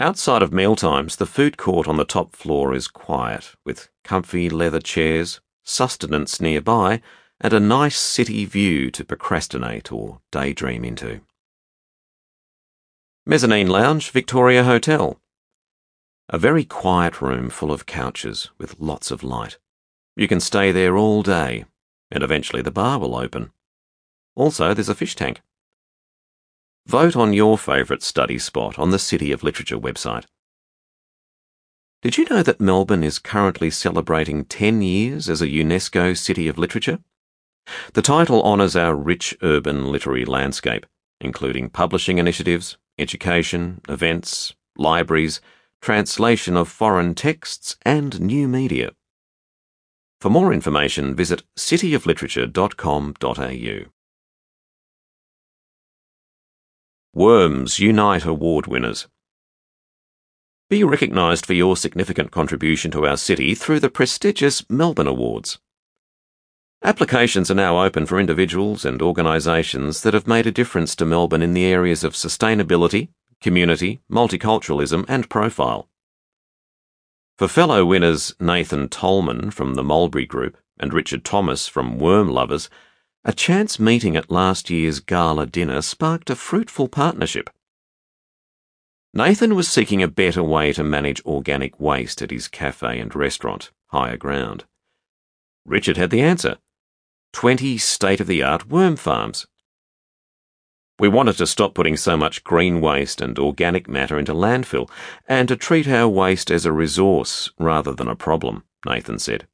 [0.00, 4.80] Outside of mealtimes, the food court on the top floor is quiet, with comfy leather
[4.80, 7.00] chairs, sustenance nearby,
[7.40, 11.20] and a nice city view to procrastinate or daydream into.
[13.24, 15.20] Mezzanine Lounge, Victoria Hotel.
[16.28, 19.56] A very quiet room full of couches with lots of light.
[20.16, 21.64] You can stay there all day,
[22.10, 23.52] and eventually the bar will open.
[24.34, 25.42] Also, there's a fish tank.
[26.88, 30.24] Vote on your favourite study spot on the City of Literature website.
[32.00, 36.56] Did you know that Melbourne is currently celebrating 10 years as a UNESCO City of
[36.56, 37.00] Literature?
[37.92, 40.86] The title honours our rich urban literary landscape,
[41.20, 45.42] including publishing initiatives, education, events, libraries,
[45.82, 48.92] translation of foreign texts, and new media.
[50.22, 53.97] For more information, visit cityofliterature.com.au.
[57.14, 59.08] Worms Unite Award winners.
[60.68, 65.58] Be recognised for your significant contribution to our city through the prestigious Melbourne Awards.
[66.84, 71.40] Applications are now open for individuals and organisations that have made a difference to Melbourne
[71.40, 73.08] in the areas of sustainability,
[73.40, 75.88] community, multiculturalism, and profile.
[77.38, 82.68] For fellow winners Nathan Tolman from the Mulberry Group and Richard Thomas from Worm Lovers,
[83.24, 87.50] a chance meeting at last year's gala dinner sparked a fruitful partnership.
[89.12, 93.70] Nathan was seeking a better way to manage organic waste at his cafe and restaurant,
[93.86, 94.64] Higher Ground.
[95.64, 96.58] Richard had the answer
[97.32, 99.46] 20 state of the art worm farms.
[100.98, 104.90] We wanted to stop putting so much green waste and organic matter into landfill
[105.28, 109.46] and to treat our waste as a resource rather than a problem, Nathan said.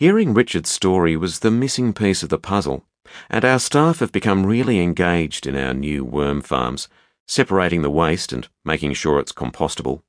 [0.00, 2.86] Hearing Richard's story was the missing piece of the puzzle,
[3.28, 6.88] and our staff have become really engaged in our new worm farms,
[7.28, 10.00] separating the waste and making sure it's compostable.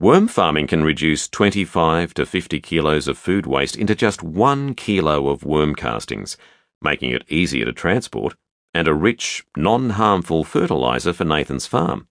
[0.00, 5.28] Worm farming can reduce 25 to 50 kilos of food waste into just one kilo
[5.28, 6.38] of worm castings,
[6.80, 8.36] making it easier to transport
[8.72, 12.08] and a rich, non harmful fertiliser for Nathan's farm.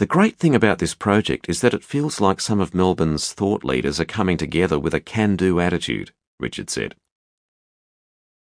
[0.00, 3.62] The great thing about this project is that it feels like some of Melbourne's thought
[3.62, 6.94] leaders are coming together with a can do attitude, Richard said.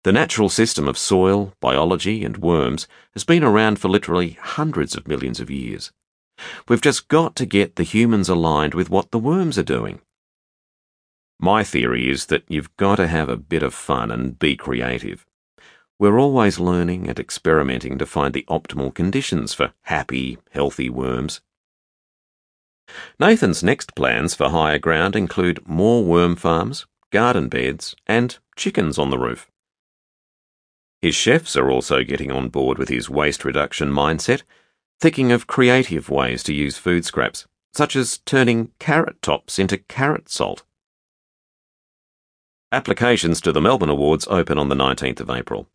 [0.02, 5.06] The natural system of soil, biology, and worms has been around for literally hundreds of
[5.06, 5.92] millions of years.
[6.66, 10.00] We've just got to get the humans aligned with what the worms are doing.
[11.38, 15.24] My theory is that you've got to have a bit of fun and be creative.
[15.98, 21.40] We're always learning and experimenting to find the optimal conditions for happy, healthy worms.
[23.18, 29.10] Nathan's next plans for higher ground include more worm farms, garden beds, and chickens on
[29.10, 29.50] the roof.
[31.00, 34.42] His chefs are also getting on board with his waste reduction mindset
[35.00, 40.28] thinking of creative ways to use food scraps, such as turning carrot tops into carrot
[40.28, 40.62] salt.
[42.72, 45.68] Applications to the Melbourne Awards open on the 19th of April.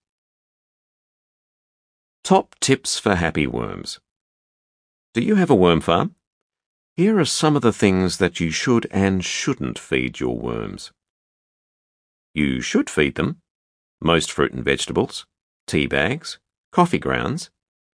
[2.30, 4.00] Top tips for happy worms.
[5.16, 6.14] Do you have a worm farm?
[6.96, 10.92] Here are some of the things that you should and shouldn't feed your worms.
[12.36, 13.42] You should feed them
[14.00, 15.26] most fruit and vegetables,
[15.66, 16.38] tea bags,
[16.72, 17.50] coffee grounds,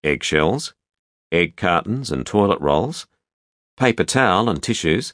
[0.03, 0.73] eggshells,
[1.31, 3.07] egg cartons and toilet rolls,
[3.77, 5.13] paper towel and tissues,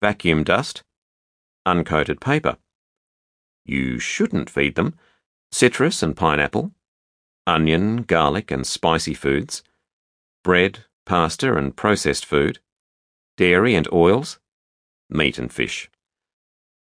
[0.00, 0.84] vacuum dust,
[1.66, 2.58] uncoated paper.
[3.64, 4.94] You shouldn't feed them
[5.50, 6.70] citrus and pineapple,
[7.46, 9.62] onion, garlic, and spicy foods,
[10.42, 12.58] bread, pasta, and processed food,
[13.36, 14.38] dairy and oils,
[15.10, 15.90] meat and fish.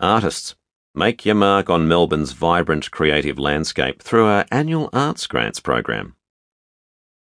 [0.00, 0.54] Artists,
[0.94, 6.16] make your mark on Melbourne's vibrant creative landscape through our annual Arts Grants program.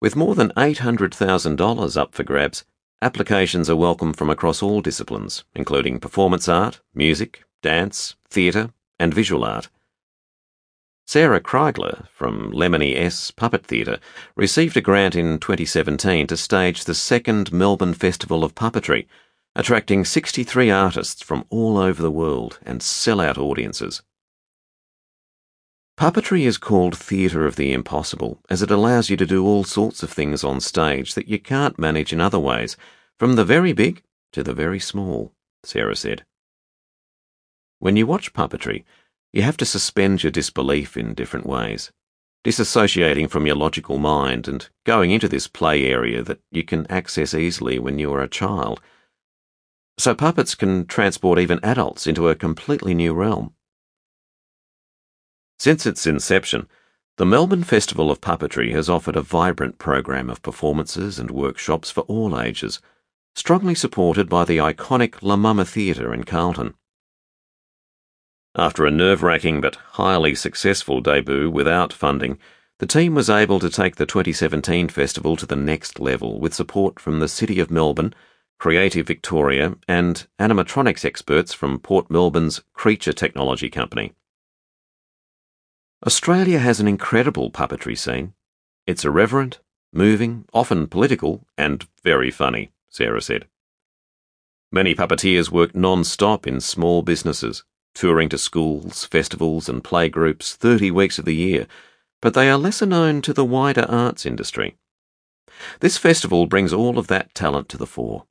[0.01, 2.65] With more than $800,000 up for grabs,
[3.03, 9.43] Applications are welcome from across all disciplines, including performance art, music, dance, theatre, and visual
[9.43, 9.71] art.
[11.07, 13.99] Sarah Kriegler from Lemony S Puppet Theatre
[14.37, 19.07] received a grant in 2017 to stage the second Melbourne Festival of Puppetry,
[19.57, 24.03] attracting 63 artists from all over the world and sell out audiences.
[25.97, 30.03] Puppetry is called theatre of the impossible as it allows you to do all sorts
[30.03, 32.77] of things on stage that you can't manage in other ways,
[33.19, 36.25] from the very big to the very small, Sarah said.
[37.81, 38.85] When you watch puppetry,
[39.33, 41.93] you have to suspend your disbelief in different ways,
[42.45, 47.35] disassociating from your logical mind and going into this play area that you can access
[47.35, 48.81] easily when you are a child.
[50.01, 53.53] So puppets can transport even adults into a completely new realm.
[55.59, 56.69] Since its inception,
[57.19, 62.01] the Melbourne Festival of Puppetry has offered a vibrant program of performances and workshops for
[62.05, 62.81] all ages,
[63.35, 66.73] strongly supported by the iconic La Mama Theatre in Carlton.
[68.55, 72.39] After a nerve wracking but highly successful debut without funding,
[72.79, 76.99] the team was able to take the 2017 festival to the next level with support
[76.99, 78.15] from the City of Melbourne,
[78.61, 84.13] Creative Victoria, and animatronics experts from Port Melbourne's Creature Technology Company.
[86.07, 88.35] Australia has an incredible puppetry scene.
[88.87, 89.61] It's irreverent,
[89.95, 93.47] moving, often political, and very funny, Sarah said.
[94.71, 100.91] Many puppeteers work non stop in small businesses, touring to schools, festivals, and playgroups 30
[100.91, 101.67] weeks of the year,
[102.21, 104.77] but they are lesser known to the wider arts industry.
[105.81, 108.27] This festival brings all of that talent to the fore.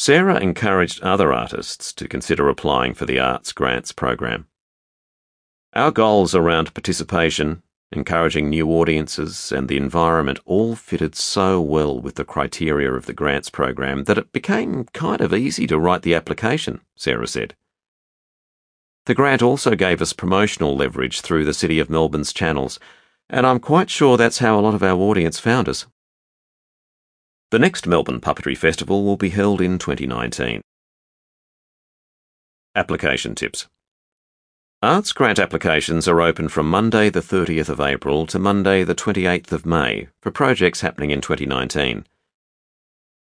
[0.00, 4.46] Sarah encouraged other artists to consider applying for the Arts Grants program.
[5.74, 12.14] Our goals around participation, encouraging new audiences, and the environment all fitted so well with
[12.14, 16.14] the criteria of the grants program that it became kind of easy to write the
[16.14, 17.56] application, Sarah said.
[19.06, 22.78] The grant also gave us promotional leverage through the City of Melbourne's channels,
[23.28, 25.86] and I'm quite sure that's how a lot of our audience found us.
[27.50, 30.60] The next Melbourne Puppetry Festival will be held in 2019.
[32.74, 33.66] Application tips.
[34.82, 39.50] Arts grant applications are open from Monday the 30th of April to Monday the 28th
[39.50, 42.06] of May for projects happening in 2019.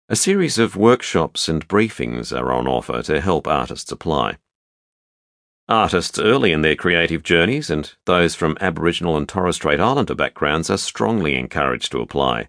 [0.08, 4.36] A series of workshops and briefings are on offer to help artists apply.
[5.68, 10.70] Artists early in their creative journeys and those from Aboriginal and Torres Strait Islander backgrounds
[10.70, 12.48] are strongly encouraged to apply.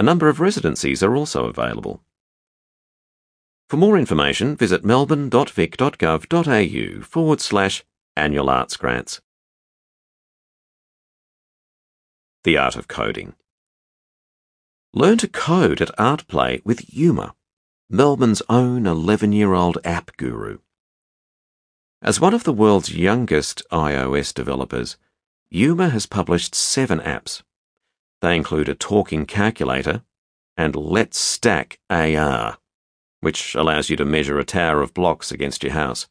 [0.00, 2.02] A number of residencies are also available.
[3.68, 7.84] For more information, visit melbourne.vic.gov.au forward slash
[8.16, 9.20] annual arts grants.
[12.44, 13.34] The Art of Coding.
[14.94, 17.34] Learn to code at ArtPlay with Yuma,
[17.90, 20.60] Melbourne's own 11 year old app guru.
[22.00, 24.96] As one of the world's youngest iOS developers,
[25.50, 27.42] Yuma has published seven apps.
[28.20, 30.02] They include a talking calculator
[30.56, 32.58] and Let's Stack AR
[33.20, 36.08] which allows you to measure a tower of blocks against your house.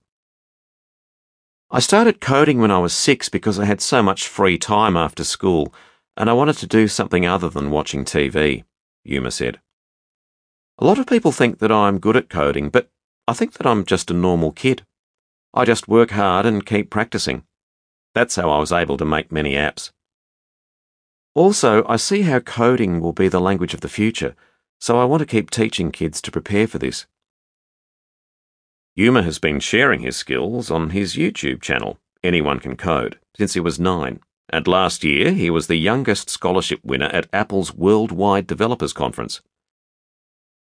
[1.71, 5.23] I started coding when I was six because I had so much free time after
[5.23, 5.73] school
[6.17, 8.63] and I wanted to do something other than watching TV,
[9.03, 9.59] Yuma said.
[10.77, 12.89] A lot of people think that I'm good at coding, but
[13.27, 14.83] I think that I'm just a normal kid.
[15.53, 17.43] I just work hard and keep practicing.
[18.15, 19.91] That's how I was able to make many apps.
[21.39, 24.35] Also, I see how coding will be the language of the future
[24.79, 27.05] so I want to keep teaching kids to prepare for this.
[28.95, 33.59] Yuma has been sharing his skills on his YouTube channel, Anyone Can Code, since he
[33.59, 34.19] was nine,
[34.49, 39.41] and last year he was the youngest scholarship winner at Apple's Worldwide Developers Conference.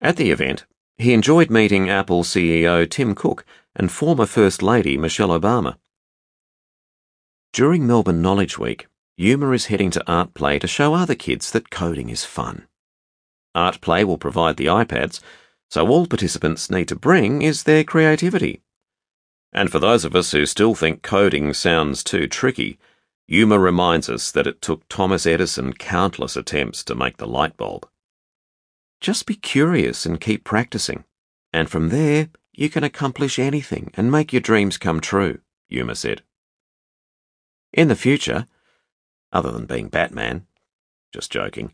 [0.01, 0.65] At the event,
[0.97, 3.45] he enjoyed meeting Apple CEO Tim Cook
[3.75, 5.77] and former First Lady Michelle Obama.
[7.53, 8.87] During Melbourne Knowledge Week,
[9.17, 12.67] Yuma is heading to ArtPlay to show other kids that coding is fun.
[13.55, 15.19] ArtPlay will provide the iPads,
[15.69, 18.61] so all participants need to bring is their creativity.
[19.53, 22.79] And for those of us who still think coding sounds too tricky,
[23.27, 27.87] Yuma reminds us that it took Thomas Edison countless attempts to make the light bulb.
[28.99, 31.05] Just be curious and keep practicing,
[31.51, 35.39] and from there you can accomplish anything and make your dreams come true,
[35.69, 36.21] Yuma said.
[37.73, 38.47] In the future,
[39.31, 40.45] other than being Batman,
[41.13, 41.73] just joking,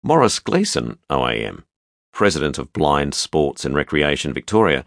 [0.03, 1.63] Morris Gleeson, OAM,
[2.13, 4.85] President of Blind Sports and Recreation Victoria,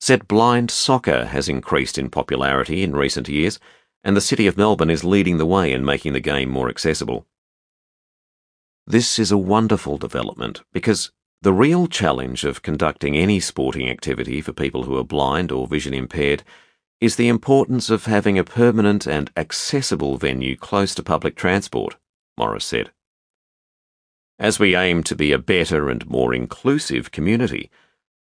[0.00, 3.58] said blind soccer has increased in popularity in recent years,
[4.04, 7.26] and the City of Melbourne is leading the way in making the game more accessible.
[8.86, 11.10] This is a wonderful development because
[11.42, 15.92] the real challenge of conducting any sporting activity for people who are blind or vision
[15.92, 16.42] impaired
[17.00, 21.96] is the importance of having a permanent and accessible venue close to public transport,
[22.38, 22.90] Morris said.
[24.38, 27.70] As we aim to be a better and more inclusive community,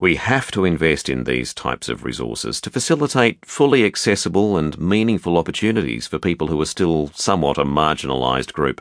[0.00, 5.36] we have to invest in these types of resources to facilitate fully accessible and meaningful
[5.36, 8.80] opportunities for people who are still somewhat a marginalised group.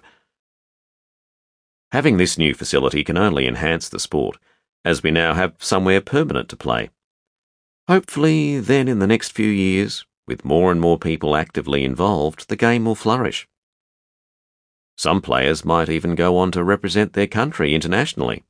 [1.92, 4.38] Having this new facility can only enhance the sport,
[4.86, 6.90] as we now have somewhere permanent to play.
[7.88, 12.56] Hopefully, then in the next few years, with more and more people actively involved, the
[12.56, 13.48] game will flourish.
[14.96, 18.44] Some players might even go on to represent their country internationally.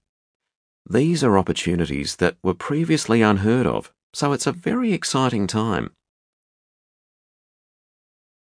[0.89, 5.91] These are opportunities that were previously unheard of, so it's a very exciting time.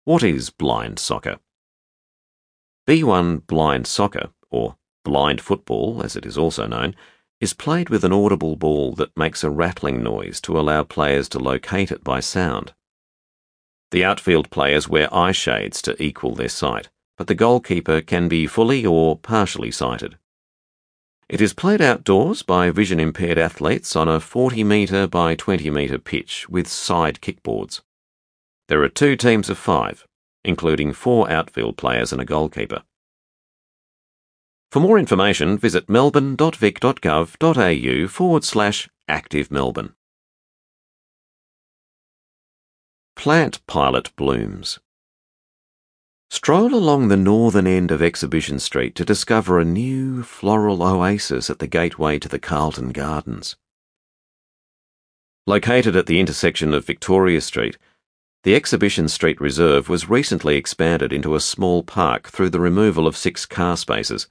[0.04, 1.38] What is blind soccer?
[2.86, 6.94] B1 blind soccer, or blind football as it is also known,
[7.40, 11.38] is played with an audible ball that makes a rattling noise to allow players to
[11.38, 12.72] locate it by sound.
[13.90, 16.88] The outfield players wear eye shades to equal their sight,
[17.18, 20.16] but the goalkeeper can be fully or partially sighted.
[21.28, 25.98] It is played outdoors by vision impaired athletes on a 40 metre by 20 metre
[25.98, 27.80] pitch with side kickboards.
[28.68, 30.06] There are two teams of five,
[30.44, 32.82] including four outfield players and a goalkeeper.
[34.74, 39.94] For more information, visit melbourne.vic.gov.au forward slash active Melbourne.
[43.14, 44.80] Plant pilot blooms.
[46.28, 51.60] Stroll along the northern end of Exhibition Street to discover a new floral oasis at
[51.60, 53.54] the gateway to the Carlton Gardens.
[55.46, 57.78] Located at the intersection of Victoria Street,
[58.42, 63.16] the Exhibition Street Reserve was recently expanded into a small park through the removal of
[63.16, 64.26] six car spaces.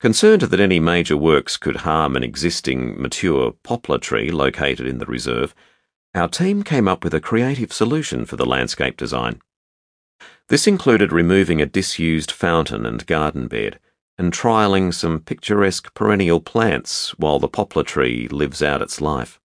[0.00, 5.04] Concerned that any major works could harm an existing mature poplar tree located in the
[5.04, 5.54] reserve,
[6.14, 9.42] our team came up with a creative solution for the landscape design.
[10.48, 13.78] This included removing a disused fountain and garden bed
[14.16, 19.38] and trialling some picturesque perennial plants while the poplar tree lives out its life.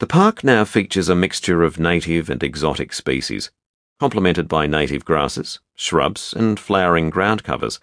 [0.00, 3.50] The park now features a mixture of native and exotic species,
[3.98, 7.80] complemented by native grasses, shrubs, and flowering ground covers,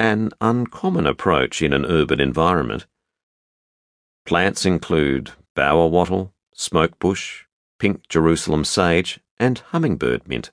[0.00, 2.86] an uncommon approach in an urban environment.
[4.24, 7.44] Plants include bower wattle, smoke bush,
[7.78, 10.50] pink Jerusalem sage, and hummingbird mint.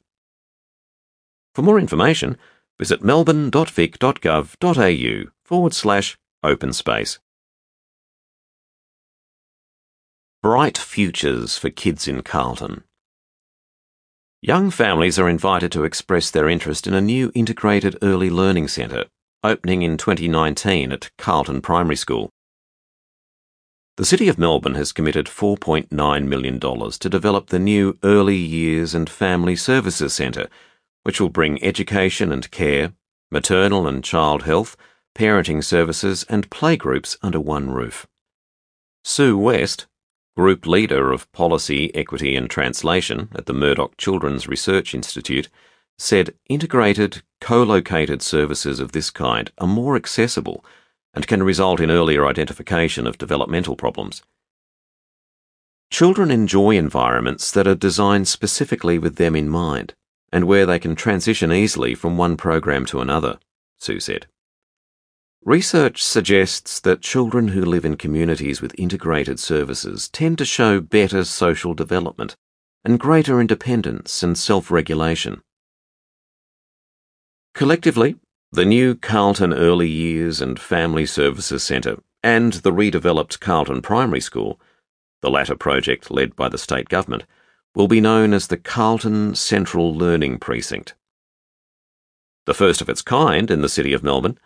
[1.56, 2.36] For more information,
[2.78, 7.20] visit melbourne.vic.gov.au forward slash open space.
[10.44, 12.84] Bright Futures for Kids in Carlton.
[14.42, 19.06] Young families are invited to express their interest in a new integrated early learning centre
[19.44, 22.30] opening in 2019 at Carlton Primary School.
[23.98, 29.10] The City of Melbourne has committed $4.9 million to develop the new Early Years and
[29.10, 30.50] Family Services Centre
[31.08, 32.92] which will bring education and care,
[33.32, 34.76] maternal and child health,
[35.16, 38.06] parenting services, and playgroups under one roof.
[39.06, 39.88] Sue West,
[40.36, 45.48] Group Leader of Policy, Equity and Translation at the Murdoch Children's Research Institute,
[45.98, 50.66] said integrated, co located services of this kind are more accessible
[51.14, 54.22] and can result in earlier identification of developmental problems.
[55.90, 59.94] Children enjoy environments that are designed specifically with them in mind
[60.30, 63.40] and where they can transition easily from one program to another,
[63.78, 64.28] Sue said.
[65.46, 71.24] Research suggests that children who live in communities with integrated services tend to show better
[71.24, 72.36] social development
[72.84, 75.42] and greater independence and self regulation.
[77.58, 78.16] Collectively,
[78.52, 84.62] the new Carlton Early Years and Family Services Centre and the redeveloped Carlton Primary School,
[85.24, 87.24] the latter project led by the state government,
[87.74, 90.94] will be known as the Carlton Central Learning Precinct.
[92.46, 94.38] The first of its kind in the City of Melbourne,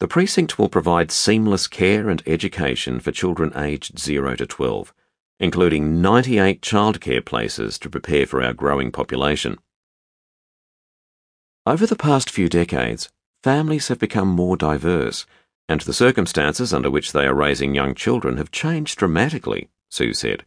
[0.00, 4.92] the precinct will provide seamless care and education for children aged 0 to 12,
[5.38, 9.58] including 98 childcare places to prepare for our growing population.
[11.68, 13.10] Over the past few decades,
[13.42, 15.26] families have become more diverse,
[15.68, 20.46] and the circumstances under which they are raising young children have changed dramatically, Sue said.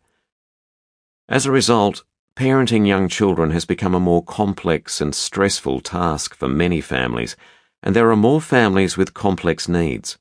[1.30, 2.04] As a result,
[2.36, 7.36] parenting young children has become a more complex and stressful task for many families
[7.84, 10.18] and there are more families with complex needs.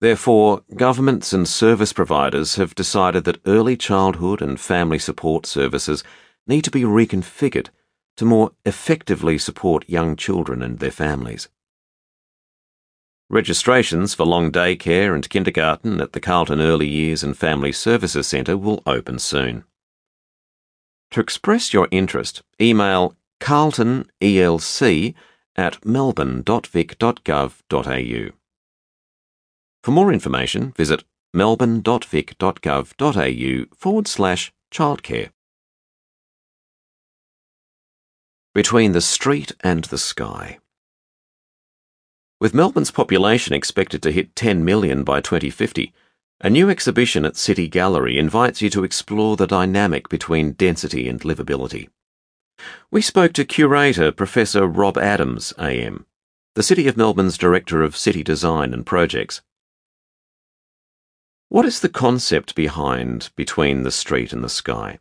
[0.00, 6.04] Therefore, governments and service providers have decided that early childhood and family support services
[6.46, 7.70] need to be reconfigured
[8.16, 11.48] to more effectively support young children and their families.
[13.28, 18.28] Registrations for long day care and kindergarten at the Carlton Early Years and Family Services
[18.28, 19.64] Centre will open soon.
[21.10, 25.14] To express your interest, email carltonelc
[25.56, 28.30] at melbourne.vic.gov.au.
[29.82, 31.02] For more information, visit
[31.32, 35.30] melbourne.vic.gov.au forward slash childcare.
[38.56, 40.60] Between the Street and the Sky.
[42.40, 45.92] With Melbourne's population expected to hit 10 million by 2050,
[46.40, 51.20] a new exhibition at City Gallery invites you to explore the dynamic between density and
[51.20, 51.90] livability.
[52.90, 56.06] We spoke to curator Professor Rob Adams, AM,
[56.54, 59.42] the City of Melbourne's Director of City Design and Projects.
[61.50, 64.98] What is the concept behind Between the Street and the Sky?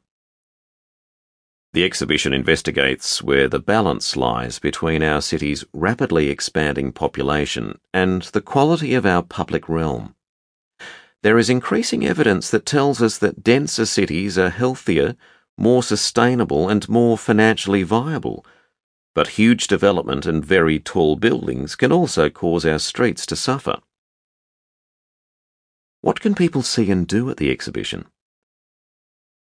[1.76, 8.42] The exhibition investigates where the balance lies between our city's rapidly expanding population and the
[8.42, 10.16] quality of our public realm.
[11.22, 15.16] There is increasing evidence that tells us that denser cities are healthier
[15.58, 18.46] more sustainable, and more financially viable.
[19.14, 23.80] But huge development and very tall buildings can also cause our streets to suffer.
[26.02, 28.06] What can people see and do at the exhibition?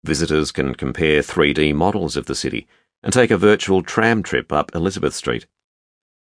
[0.03, 2.67] Visitors can compare 3D models of the city
[3.03, 5.45] and take a virtual tram trip up Elizabeth Street.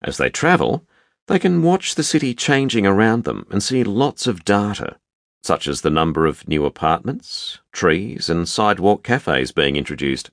[0.02, 0.86] As they travel,
[1.28, 4.98] they can watch the city changing around them and see lots of data
[5.44, 10.32] such as the number of new apartments, trees, and sidewalk cafes being introduced.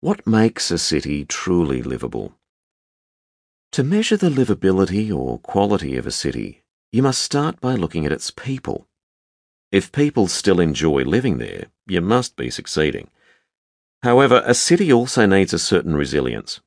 [0.00, 2.34] What makes a city truly livable?
[3.72, 6.62] To measure the livability or quality of a city,
[6.92, 8.87] you must start by looking at its people.
[9.70, 13.10] If people still enjoy living there, you must be succeeding.
[14.02, 16.60] However, a city also needs a certain resilience.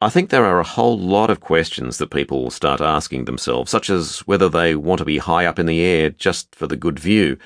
[0.00, 3.70] I think there are a whole lot of questions that people will start asking themselves,
[3.70, 6.76] such as whether they want to be high up in the air just for the
[6.76, 7.36] good view,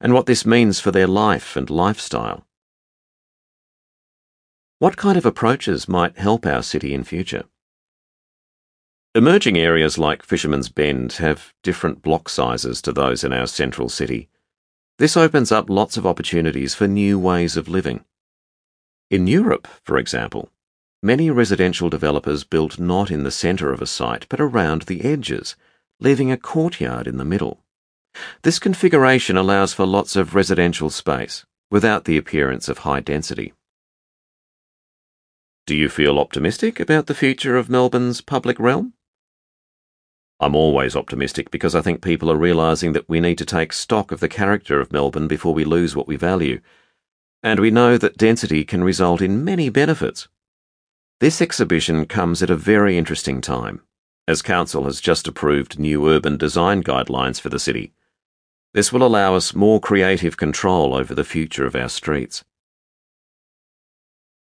[0.00, 2.46] and what this means for their life and lifestyle.
[4.78, 7.44] What kind of approaches might help our city in future?
[9.14, 14.28] Emerging areas like Fisherman's Bend have different block sizes to those in our central city.
[14.98, 18.04] This opens up lots of opportunities for new ways of living.
[19.10, 20.50] In Europe, for example,
[21.04, 25.54] Many residential developers built not in the centre of a site but around the edges,
[26.00, 27.62] leaving a courtyard in the middle.
[28.40, 33.52] This configuration allows for lots of residential space without the appearance of high density.
[35.66, 38.94] Do you feel optimistic about the future of Melbourne's public realm?
[40.40, 44.12] I'm always optimistic because I think people are realising that we need to take stock
[44.12, 46.60] of the character of Melbourne before we lose what we value.
[47.42, 50.28] And we know that density can result in many benefits
[51.24, 53.80] this exhibition comes at a very interesting time,
[54.26, 57.94] as Council has just approved new urban design guidelines for the city.
[58.74, 62.44] This will allow us more creative control over the future of our streets.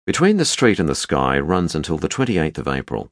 [0.05, 3.11] Between the Street and the Sky runs until the 28th of April.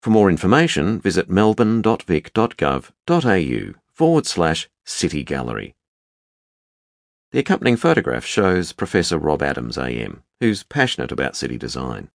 [0.00, 5.74] For more information, visit melbourne.vic.gov.au forward slash city gallery.
[7.32, 12.10] The accompanying photograph shows Professor Rob Adams AM, who's passionate about city design.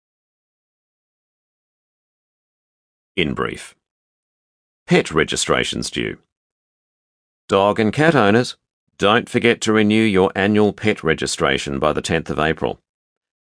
[3.16, 3.74] In brief,
[4.86, 6.18] pet registrations due.
[7.48, 8.56] Dog and cat owners,
[8.96, 12.80] don't forget to renew your annual pet registration by the 10th of April.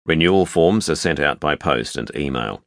[0.05, 2.63] Renewal forms are sent out by post and email.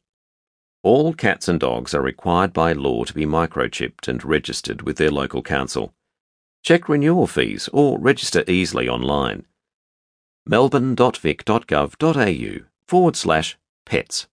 [0.83, 5.11] All cats and dogs are required by law to be microchipped and registered with their
[5.11, 5.93] local council.
[6.63, 9.45] Check renewal fees or register easily online.
[10.47, 14.27] melbourne.vic.gov.au forward slash pets.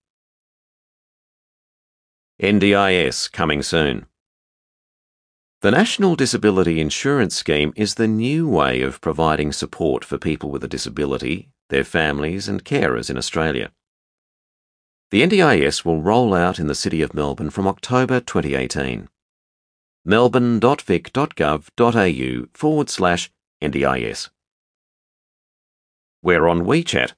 [2.43, 4.07] NDIS coming soon.
[5.61, 10.63] The National Disability Insurance Scheme is the new way of providing support for people with
[10.65, 13.71] a disability, their families, and carers in Australia.
[15.11, 19.09] The NDIS will roll out in the City of Melbourne from October 2018.
[20.05, 23.31] melbourne.vic.gov.au forward slash
[23.63, 24.29] NDIS.
[26.23, 27.15] We're on WeChat.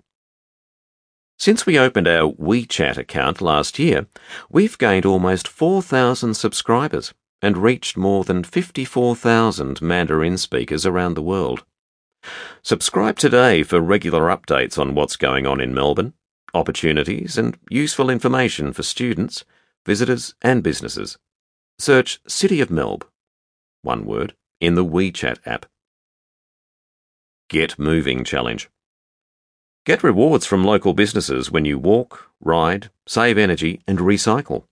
[1.37, 4.07] Since we opened our WeChat account last year,
[4.49, 7.13] we've gained almost 4,000 subscribers
[7.43, 11.65] and reached more than 54,000 Mandarin speakers around the world.
[12.63, 16.13] Subscribe today for regular updates on what's going on in Melbourne
[16.55, 19.45] opportunities, and useful information for students,
[19.87, 21.19] visitors, and businesses.
[21.79, 23.03] Search City of Melb,
[23.83, 25.67] one word, in the WeChat app.
[27.49, 28.69] Get Moving Challenge.
[29.87, 34.65] Get rewards from local businesses when you walk, ride, save energy, and recycle.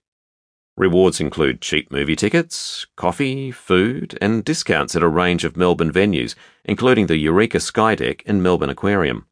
[0.76, 6.35] Rewards include cheap movie tickets, coffee, food, and discounts at a range of Melbourne venues,
[6.64, 9.26] including the Eureka Skydeck and Melbourne Aquarium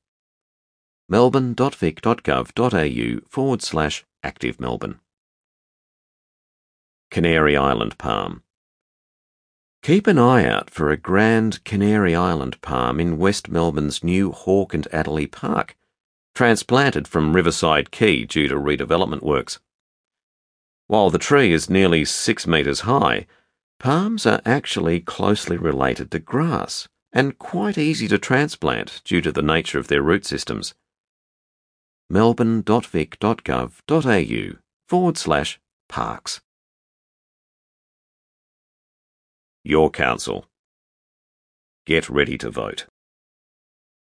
[1.09, 4.99] melbourne.vic.gov.au forward slash active Melbourne.
[7.13, 8.43] Canary Island Palm.
[9.83, 14.75] Keep an eye out for a grand Canary Island palm in West Melbourne's new Hawke
[14.75, 15.77] and Adderley Park,
[16.35, 19.61] transplanted from Riverside Quay due to redevelopment works.
[20.89, 23.29] While the tree is nearly six metres high,
[23.79, 29.41] palms are actually closely related to grass and quite easy to transplant due to the
[29.41, 30.75] nature of their root systems
[32.09, 36.41] melbourne.vic.gov.au forward slash parks.
[39.65, 40.47] Your Council.
[41.87, 42.87] Get ready to vote.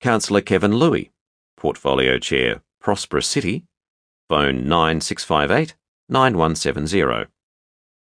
[0.00, 1.10] Councillor Kevin Louey,
[1.56, 3.64] Portfolio Chair, Prosperous City,
[4.28, 5.76] phone 9658
[6.08, 7.26] 9170.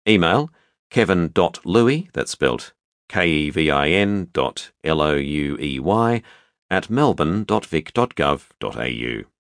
[0.08, 0.50] Email
[0.89, 2.72] kevin.louey, that's spelt
[3.10, 6.22] K-E-V-I-N dot L-O-U-E-Y,
[6.70, 9.31] at melbourne.vic.gov.au.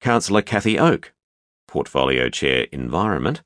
[0.00, 1.12] Councillor Cathy Oke,
[1.66, 3.42] Portfolio Chair Environment.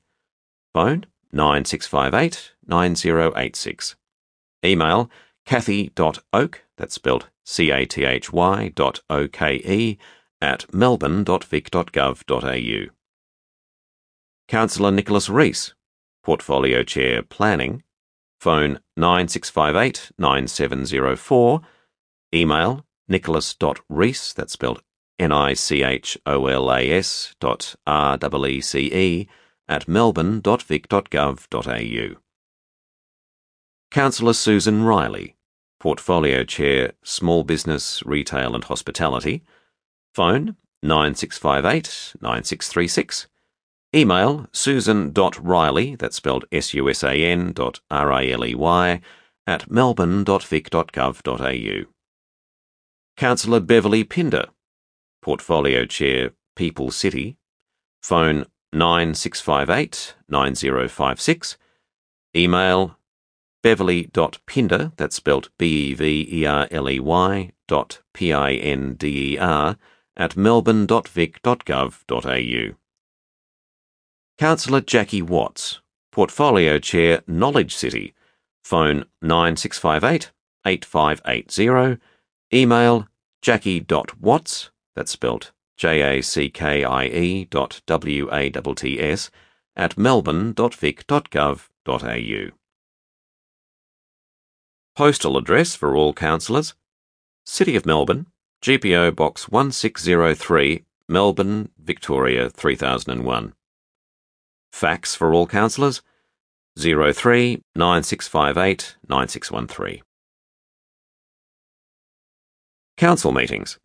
[0.73, 3.95] Phone 9658 9086.
[4.63, 5.09] Email
[5.45, 9.97] cathy.oke, that's spelled C-A-T-H-Y dot O-K-E,
[10.41, 12.91] at melbourne.vic.gov.au.
[14.47, 15.73] Councillor Nicholas Reece,
[16.23, 17.83] Portfolio Chair Planning.
[18.39, 21.61] Phone 9658 9704.
[22.33, 24.81] Email nicholas.reece, that's spelled
[25.21, 28.23] N-I-C-H-O-L-A-S dot at
[29.87, 32.15] melbourne.vic.gov.au.
[33.91, 35.35] Councillor Susan Riley,
[35.79, 39.43] Portfolio Chair, Small Business, Retail and Hospitality.
[40.13, 43.27] Phone 9658 9636.
[43.93, 49.01] Email susan.riley, that's spelled S-U-S-A-N dot R-I-L-E-Y,
[49.45, 51.85] at melbourne.vic.gov.au.
[53.17, 54.45] Councillor Beverley Pinder,
[55.21, 57.37] Portfolio Chair, People City.
[58.01, 61.57] Phone 9658 9056.
[62.35, 62.97] Email
[63.61, 69.77] beverley.pinder, that's spelled B-E-V-E-R-L-E-Y dot P-I-N-D-E-R,
[70.17, 72.75] at melbourne.vic.gov.au.
[74.37, 75.79] Councillor Jackie Watts,
[76.11, 78.13] Portfolio Chair, Knowledge City.
[78.63, 80.31] Phone 9658
[80.65, 82.01] 8580.
[82.53, 83.07] Email
[83.41, 89.31] jackie.watts, that's spelled J-A-C-K-I-E dot W-A-T-T-S,
[89.75, 92.51] at melbourne.vic.gov.au.
[94.95, 96.75] Postal address for all councillors
[97.45, 98.27] City of Melbourne,
[98.61, 103.53] GPO Box 1603, Melbourne, Victoria 3001.
[104.71, 106.03] Fax for all councillors
[106.77, 110.01] 03 9658 9613.
[112.97, 113.79] Council meetings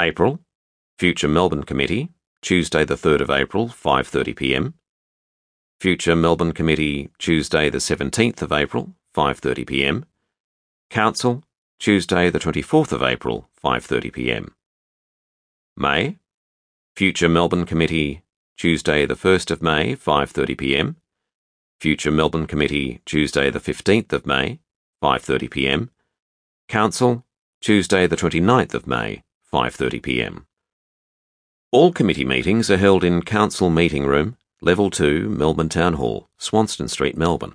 [0.00, 0.40] April
[0.98, 2.10] Future Melbourne Committee
[2.42, 4.74] Tuesday the 3rd of April 5:30 p.m.
[5.80, 10.04] Future Melbourne Committee Tuesday the 17th of April 5:30 p.m.
[10.90, 11.44] Council
[11.78, 14.54] Tuesday the 24th of April 5:30 p.m.
[15.76, 16.18] May
[16.96, 18.22] Future Melbourne Committee
[18.56, 20.96] Tuesday the 1st of May 5:30 p.m.
[21.80, 24.58] Future Melbourne Committee Tuesday the 15th of May
[25.00, 25.90] 5:30 p.m.
[26.68, 27.24] Council
[27.60, 29.22] Tuesday the 29th of May
[29.54, 30.46] 5:30 p.m.
[31.70, 36.88] All committee meetings are held in Council Meeting Room, Level 2, Melbourne Town Hall, Swanston
[36.88, 37.54] Street, Melbourne.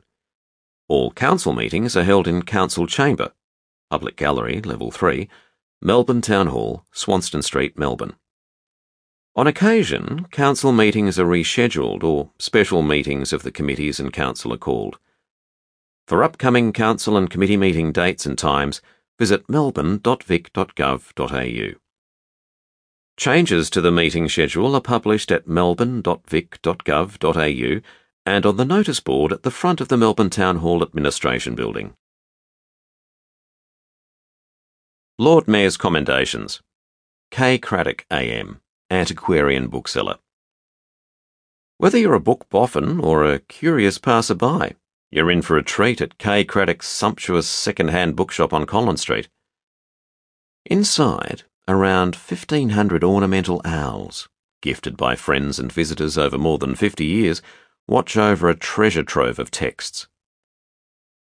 [0.87, 3.33] All council meetings are held in Council Chamber,
[3.89, 5.27] Public Gallery, Level 3,
[5.81, 8.15] Melbourne Town Hall, Swanston Street, Melbourne.
[9.35, 14.57] On occasion, council meetings are rescheduled or special meetings of the committees and council are
[14.57, 14.99] called.
[16.07, 18.81] For upcoming council and committee meeting dates and times,
[19.17, 21.79] visit melbourne.vic.gov.au.
[23.19, 27.81] Changes to the meeting schedule are published at melbourne.vic.gov.au
[28.25, 31.95] and on the notice board at the front of the Melbourne Town Hall Administration Building.
[35.17, 36.61] Lord Mayor's Commendations
[37.29, 40.19] Kay Craddock, AM, Antiquarian Bookseller.
[41.77, 44.75] Whether you're a book boffin or a curious passer-by,
[45.11, 49.27] you're in for a treat at Kay Craddock's sumptuous second-hand bookshop on Collins Street.
[50.65, 54.27] Inside, around 1,500 ornamental owls,
[54.61, 57.43] gifted by friends and visitors over more than 50 years,
[57.87, 60.07] watch over a treasure trove of texts.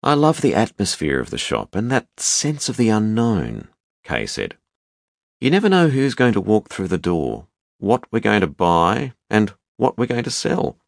[0.02, 3.68] I love the atmosphere of the shop and that sense of the unknown,
[4.04, 4.56] Kay said.
[5.38, 7.46] You never know who's going to walk through the door,
[7.78, 10.78] what we're going to buy, and what we're going to sell.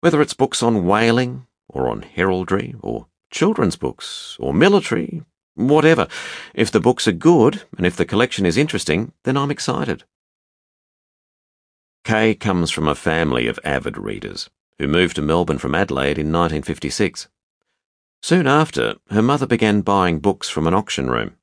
[0.00, 5.22] Whether it's books on whaling, or on heraldry, or children's books, or military,
[5.56, 6.06] Whatever.
[6.54, 10.04] If the books are good, and if the collection is interesting, then I'm excited.
[12.04, 14.48] Kay comes from a family of avid readers
[14.78, 17.28] who moved to Melbourne from Adelaide in 1956.
[18.22, 21.36] Soon after, her mother began buying books from an auction room.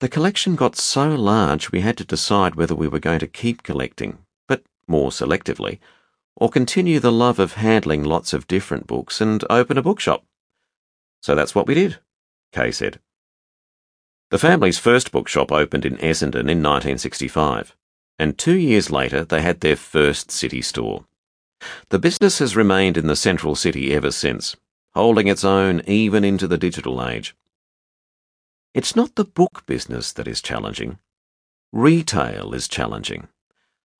[0.00, 3.62] The collection got so large we had to decide whether we were going to keep
[3.62, 5.78] collecting, but more selectively,
[6.36, 10.26] or continue the love of handling lots of different books and open a bookshop.
[11.22, 11.98] So that's what we did.
[12.54, 13.00] Kay said.
[14.30, 17.76] The family's first bookshop opened in Essendon in 1965,
[18.16, 21.04] and two years later they had their first city store.
[21.88, 24.54] The business has remained in the central city ever since,
[24.94, 27.34] holding its own even into the digital age.
[28.72, 30.98] It's not the book business that is challenging.
[31.72, 33.26] Retail is challenging.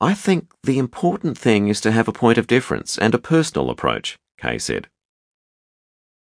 [0.00, 3.68] I think the important thing is to have a point of difference and a personal
[3.68, 4.88] approach, Kay said.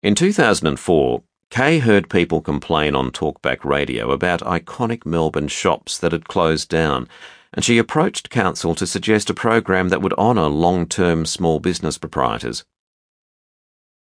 [0.02, 6.28] In 2004, Kay heard people complain on talkback radio about iconic Melbourne shops that had
[6.28, 7.08] closed down,
[7.52, 11.98] and she approached council to suggest a program that would honour long term small business
[11.98, 12.64] proprietors.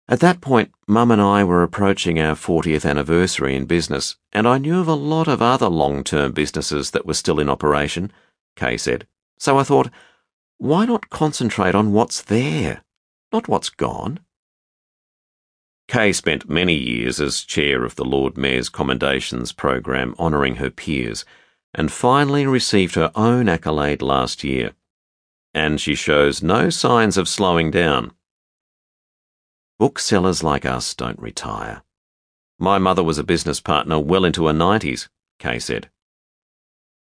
[0.09, 4.57] At that point, Mum and I were approaching our 40th anniversary in business, and I
[4.57, 8.11] knew of a lot of other long term businesses that were still in operation,
[8.55, 9.05] Kay said.
[9.37, 9.91] So I thought,
[10.57, 12.81] why not concentrate on what's there,
[13.31, 14.21] not what's gone?
[15.87, 21.23] Kay spent many years as chair of the Lord Mayor's Commendations program honouring her peers,
[21.73, 24.73] and finally received her own accolade last year.
[25.53, 28.11] And she shows no signs of slowing down.
[29.79, 31.83] Booksellers like us don't retire.
[32.59, 35.07] My mother was a business partner well into her 90s,
[35.39, 35.89] Kay said.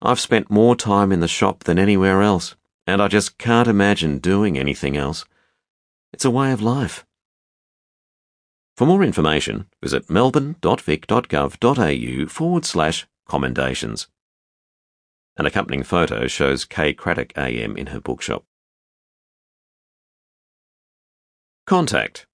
[0.03, 2.57] I've spent more time in the shop than anywhere else,
[2.87, 5.25] and I just can't imagine doing anything else.
[6.13, 7.07] It's a way of life.
[8.77, 14.09] For more information, visit melbourne.vic.gov.au forward slash commendations.
[15.37, 18.45] An accompanying photo shows Kay Craddock AM in her bookshop.
[21.67, 22.27] Contact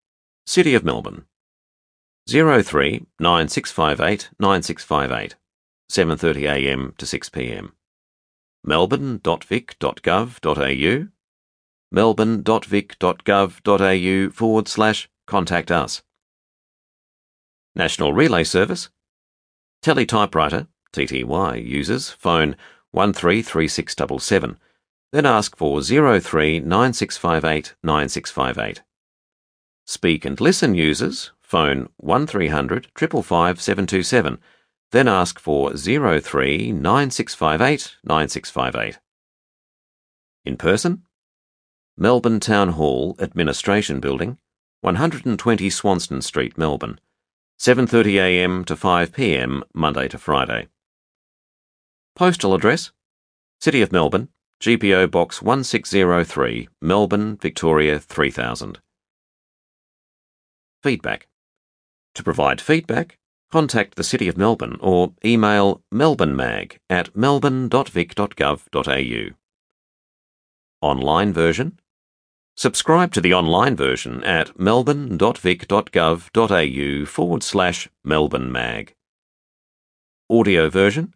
[0.46, 1.24] City of Melbourne
[2.26, 5.34] 03 9658 9658
[5.90, 7.72] 7.30am to 6pm
[8.64, 11.08] melbourne.vic.gov.au
[11.92, 16.02] melbourne.vic.gov.au forward slash contact us
[17.74, 18.90] National Relay Service
[19.82, 22.56] Teletypewriter TTY users phone
[22.92, 24.58] 133677
[25.12, 28.82] then ask for 03 9658 9658
[29.86, 34.38] Speak and Listen users phone 1300 555 727,
[34.92, 38.98] then ask for 03 9658 9658.
[40.44, 41.02] In person?
[41.96, 44.38] Melbourne Town Hall Administration Building,
[44.82, 47.00] 120 Swanston Street, Melbourne,
[47.60, 50.68] 7.30am to 5pm, Monday to Friday.
[52.16, 52.90] Postal address?
[53.60, 54.28] City of Melbourne,
[54.62, 58.78] GPO Box 1603, Melbourne, Victoria 3000.
[60.82, 61.28] Feedback.
[62.14, 63.18] To provide feedback,
[63.52, 69.34] contact the City of Melbourne or email melbournemag at melbourne.vic.gov.au.
[70.80, 71.79] Online version.
[72.56, 78.90] Subscribe to the online version at melbourne.vic.gov.au forward slash melbournemag.
[80.28, 81.14] Audio version.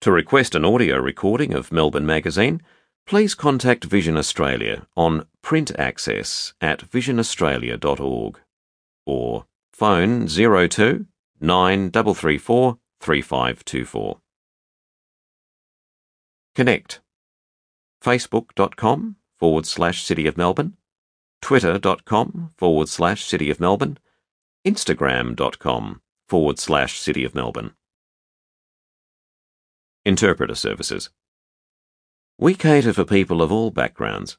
[0.00, 2.62] To request an audio recording of Melbourne Magazine,
[3.06, 8.40] please contact Vision Australia on print access at visionaustralia.org
[9.06, 11.06] or phone 02
[11.40, 14.20] 9334 3524.
[16.54, 17.00] Connect
[18.02, 20.76] facebook.com forward slash City of Melbourne,
[21.40, 23.98] twitter.com forward slash City of Melbourne,
[24.66, 27.72] instagram.com forward slash City of Melbourne.
[30.04, 31.10] Interpreter Services.
[32.38, 34.36] We cater for people of all backgrounds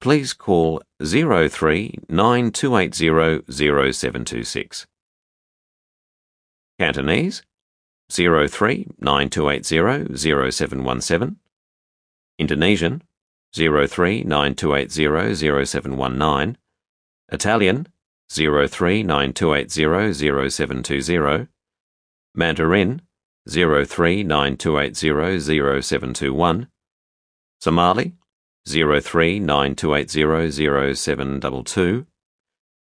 [0.00, 4.86] please call 03 9280 0726.
[6.78, 7.42] Cantonese
[8.10, 11.36] 03 9280 0717.
[12.38, 13.02] Indonesian
[13.54, 15.34] 03 9280
[15.66, 16.56] 0719.
[17.30, 17.86] Italian
[18.30, 21.48] 03 9280 0720.
[22.36, 23.00] Mandarin
[23.48, 26.68] 03 9280 0721.
[27.60, 28.14] Somali
[28.68, 32.06] 03 9280 0722,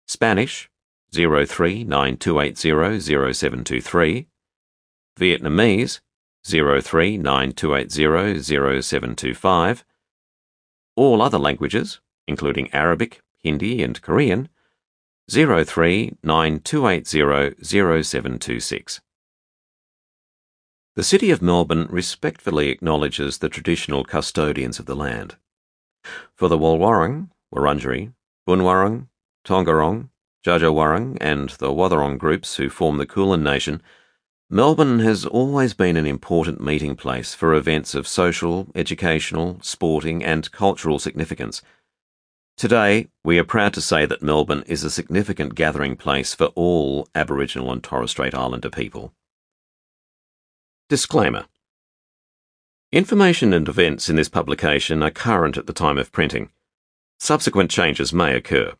[0.07, 0.69] Spanish
[1.13, 4.27] 03 9280 0723,
[5.19, 6.01] Vietnamese
[6.43, 9.83] 03 9280 0725,
[10.97, 14.49] all other languages, including Arabic, Hindi, and Korean,
[15.29, 19.01] 03 9280 0726.
[20.95, 25.35] The City of Melbourne respectfully acknowledges the traditional custodians of the land.
[26.33, 28.13] For the Woiwurrung, Wurundjeri,
[28.47, 29.07] Bunurong,
[29.45, 30.09] Taungurung,
[30.43, 33.83] Dja Dja Wurrung, and the Wathaurong groups who form the Kulin Nation,
[34.49, 40.49] Melbourne has always been an important meeting place for events of social, educational, sporting, and
[40.53, 41.61] cultural significance.
[42.55, 47.09] Today, we are proud to say that Melbourne is a significant gathering place for all
[47.13, 49.13] Aboriginal and Torres Strait Islander people.
[50.87, 51.47] Disclaimer
[52.93, 56.51] Information and events in this publication are current at the time of printing.
[57.19, 58.75] Subsequent changes may occur.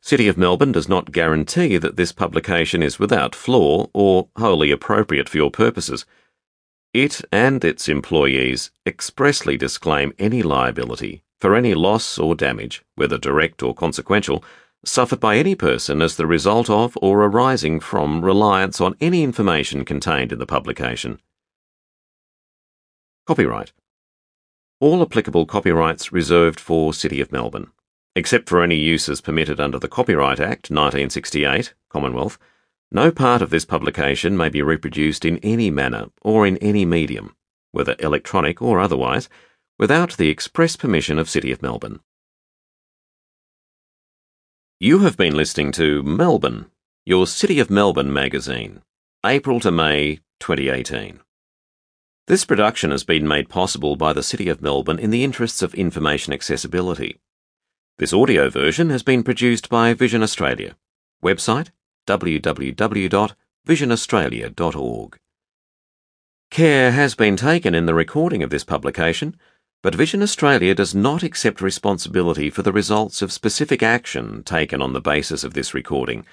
[0.00, 5.28] City of Melbourne does not guarantee that this publication is without flaw or wholly appropriate
[5.28, 6.04] for your purposes.
[6.92, 13.62] It and its employees expressly disclaim any liability for any loss or damage, whether direct
[13.62, 14.44] or consequential,
[14.84, 19.84] suffered by any person as the result of or arising from reliance on any information
[19.84, 21.20] contained in the publication.
[23.26, 23.72] Copyright.
[24.80, 27.70] All applicable copyrights reserved for City of Melbourne,
[28.14, 32.38] except for any uses permitted under the Copyright Act 1968, Commonwealth.
[32.90, 37.36] No part of this publication may be reproduced in any manner or in any medium,
[37.72, 39.28] whether electronic or otherwise,
[39.78, 42.00] without the express permission of City of Melbourne.
[44.80, 46.66] You have been listening to Melbourne,
[47.04, 48.82] your City of Melbourne magazine,
[49.24, 51.20] April to May 2018.
[52.26, 55.74] This production has been made possible by the City of Melbourne in the interests of
[55.74, 57.20] information accessibility.
[58.00, 60.74] This audio version has been produced by Vision Australia.
[61.22, 61.68] Website
[62.06, 63.34] www.vision.org.au
[63.68, 65.18] visionaustralia.org.
[66.50, 69.36] Care has been taken in the recording of this publication,
[69.82, 74.94] but Vision Australia does not accept responsibility for the results of specific action taken on
[74.94, 76.24] the basis of this recording,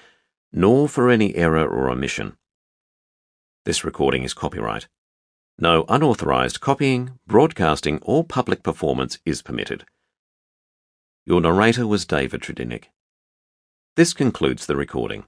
[0.50, 2.38] nor for any error or omission.
[3.66, 4.88] This recording is copyright.
[5.58, 9.84] No unauthorized copying, broadcasting, or public performance is permitted.
[11.28, 12.84] Your narrator was David Tredinnick.
[13.96, 15.24] This concludes the recording.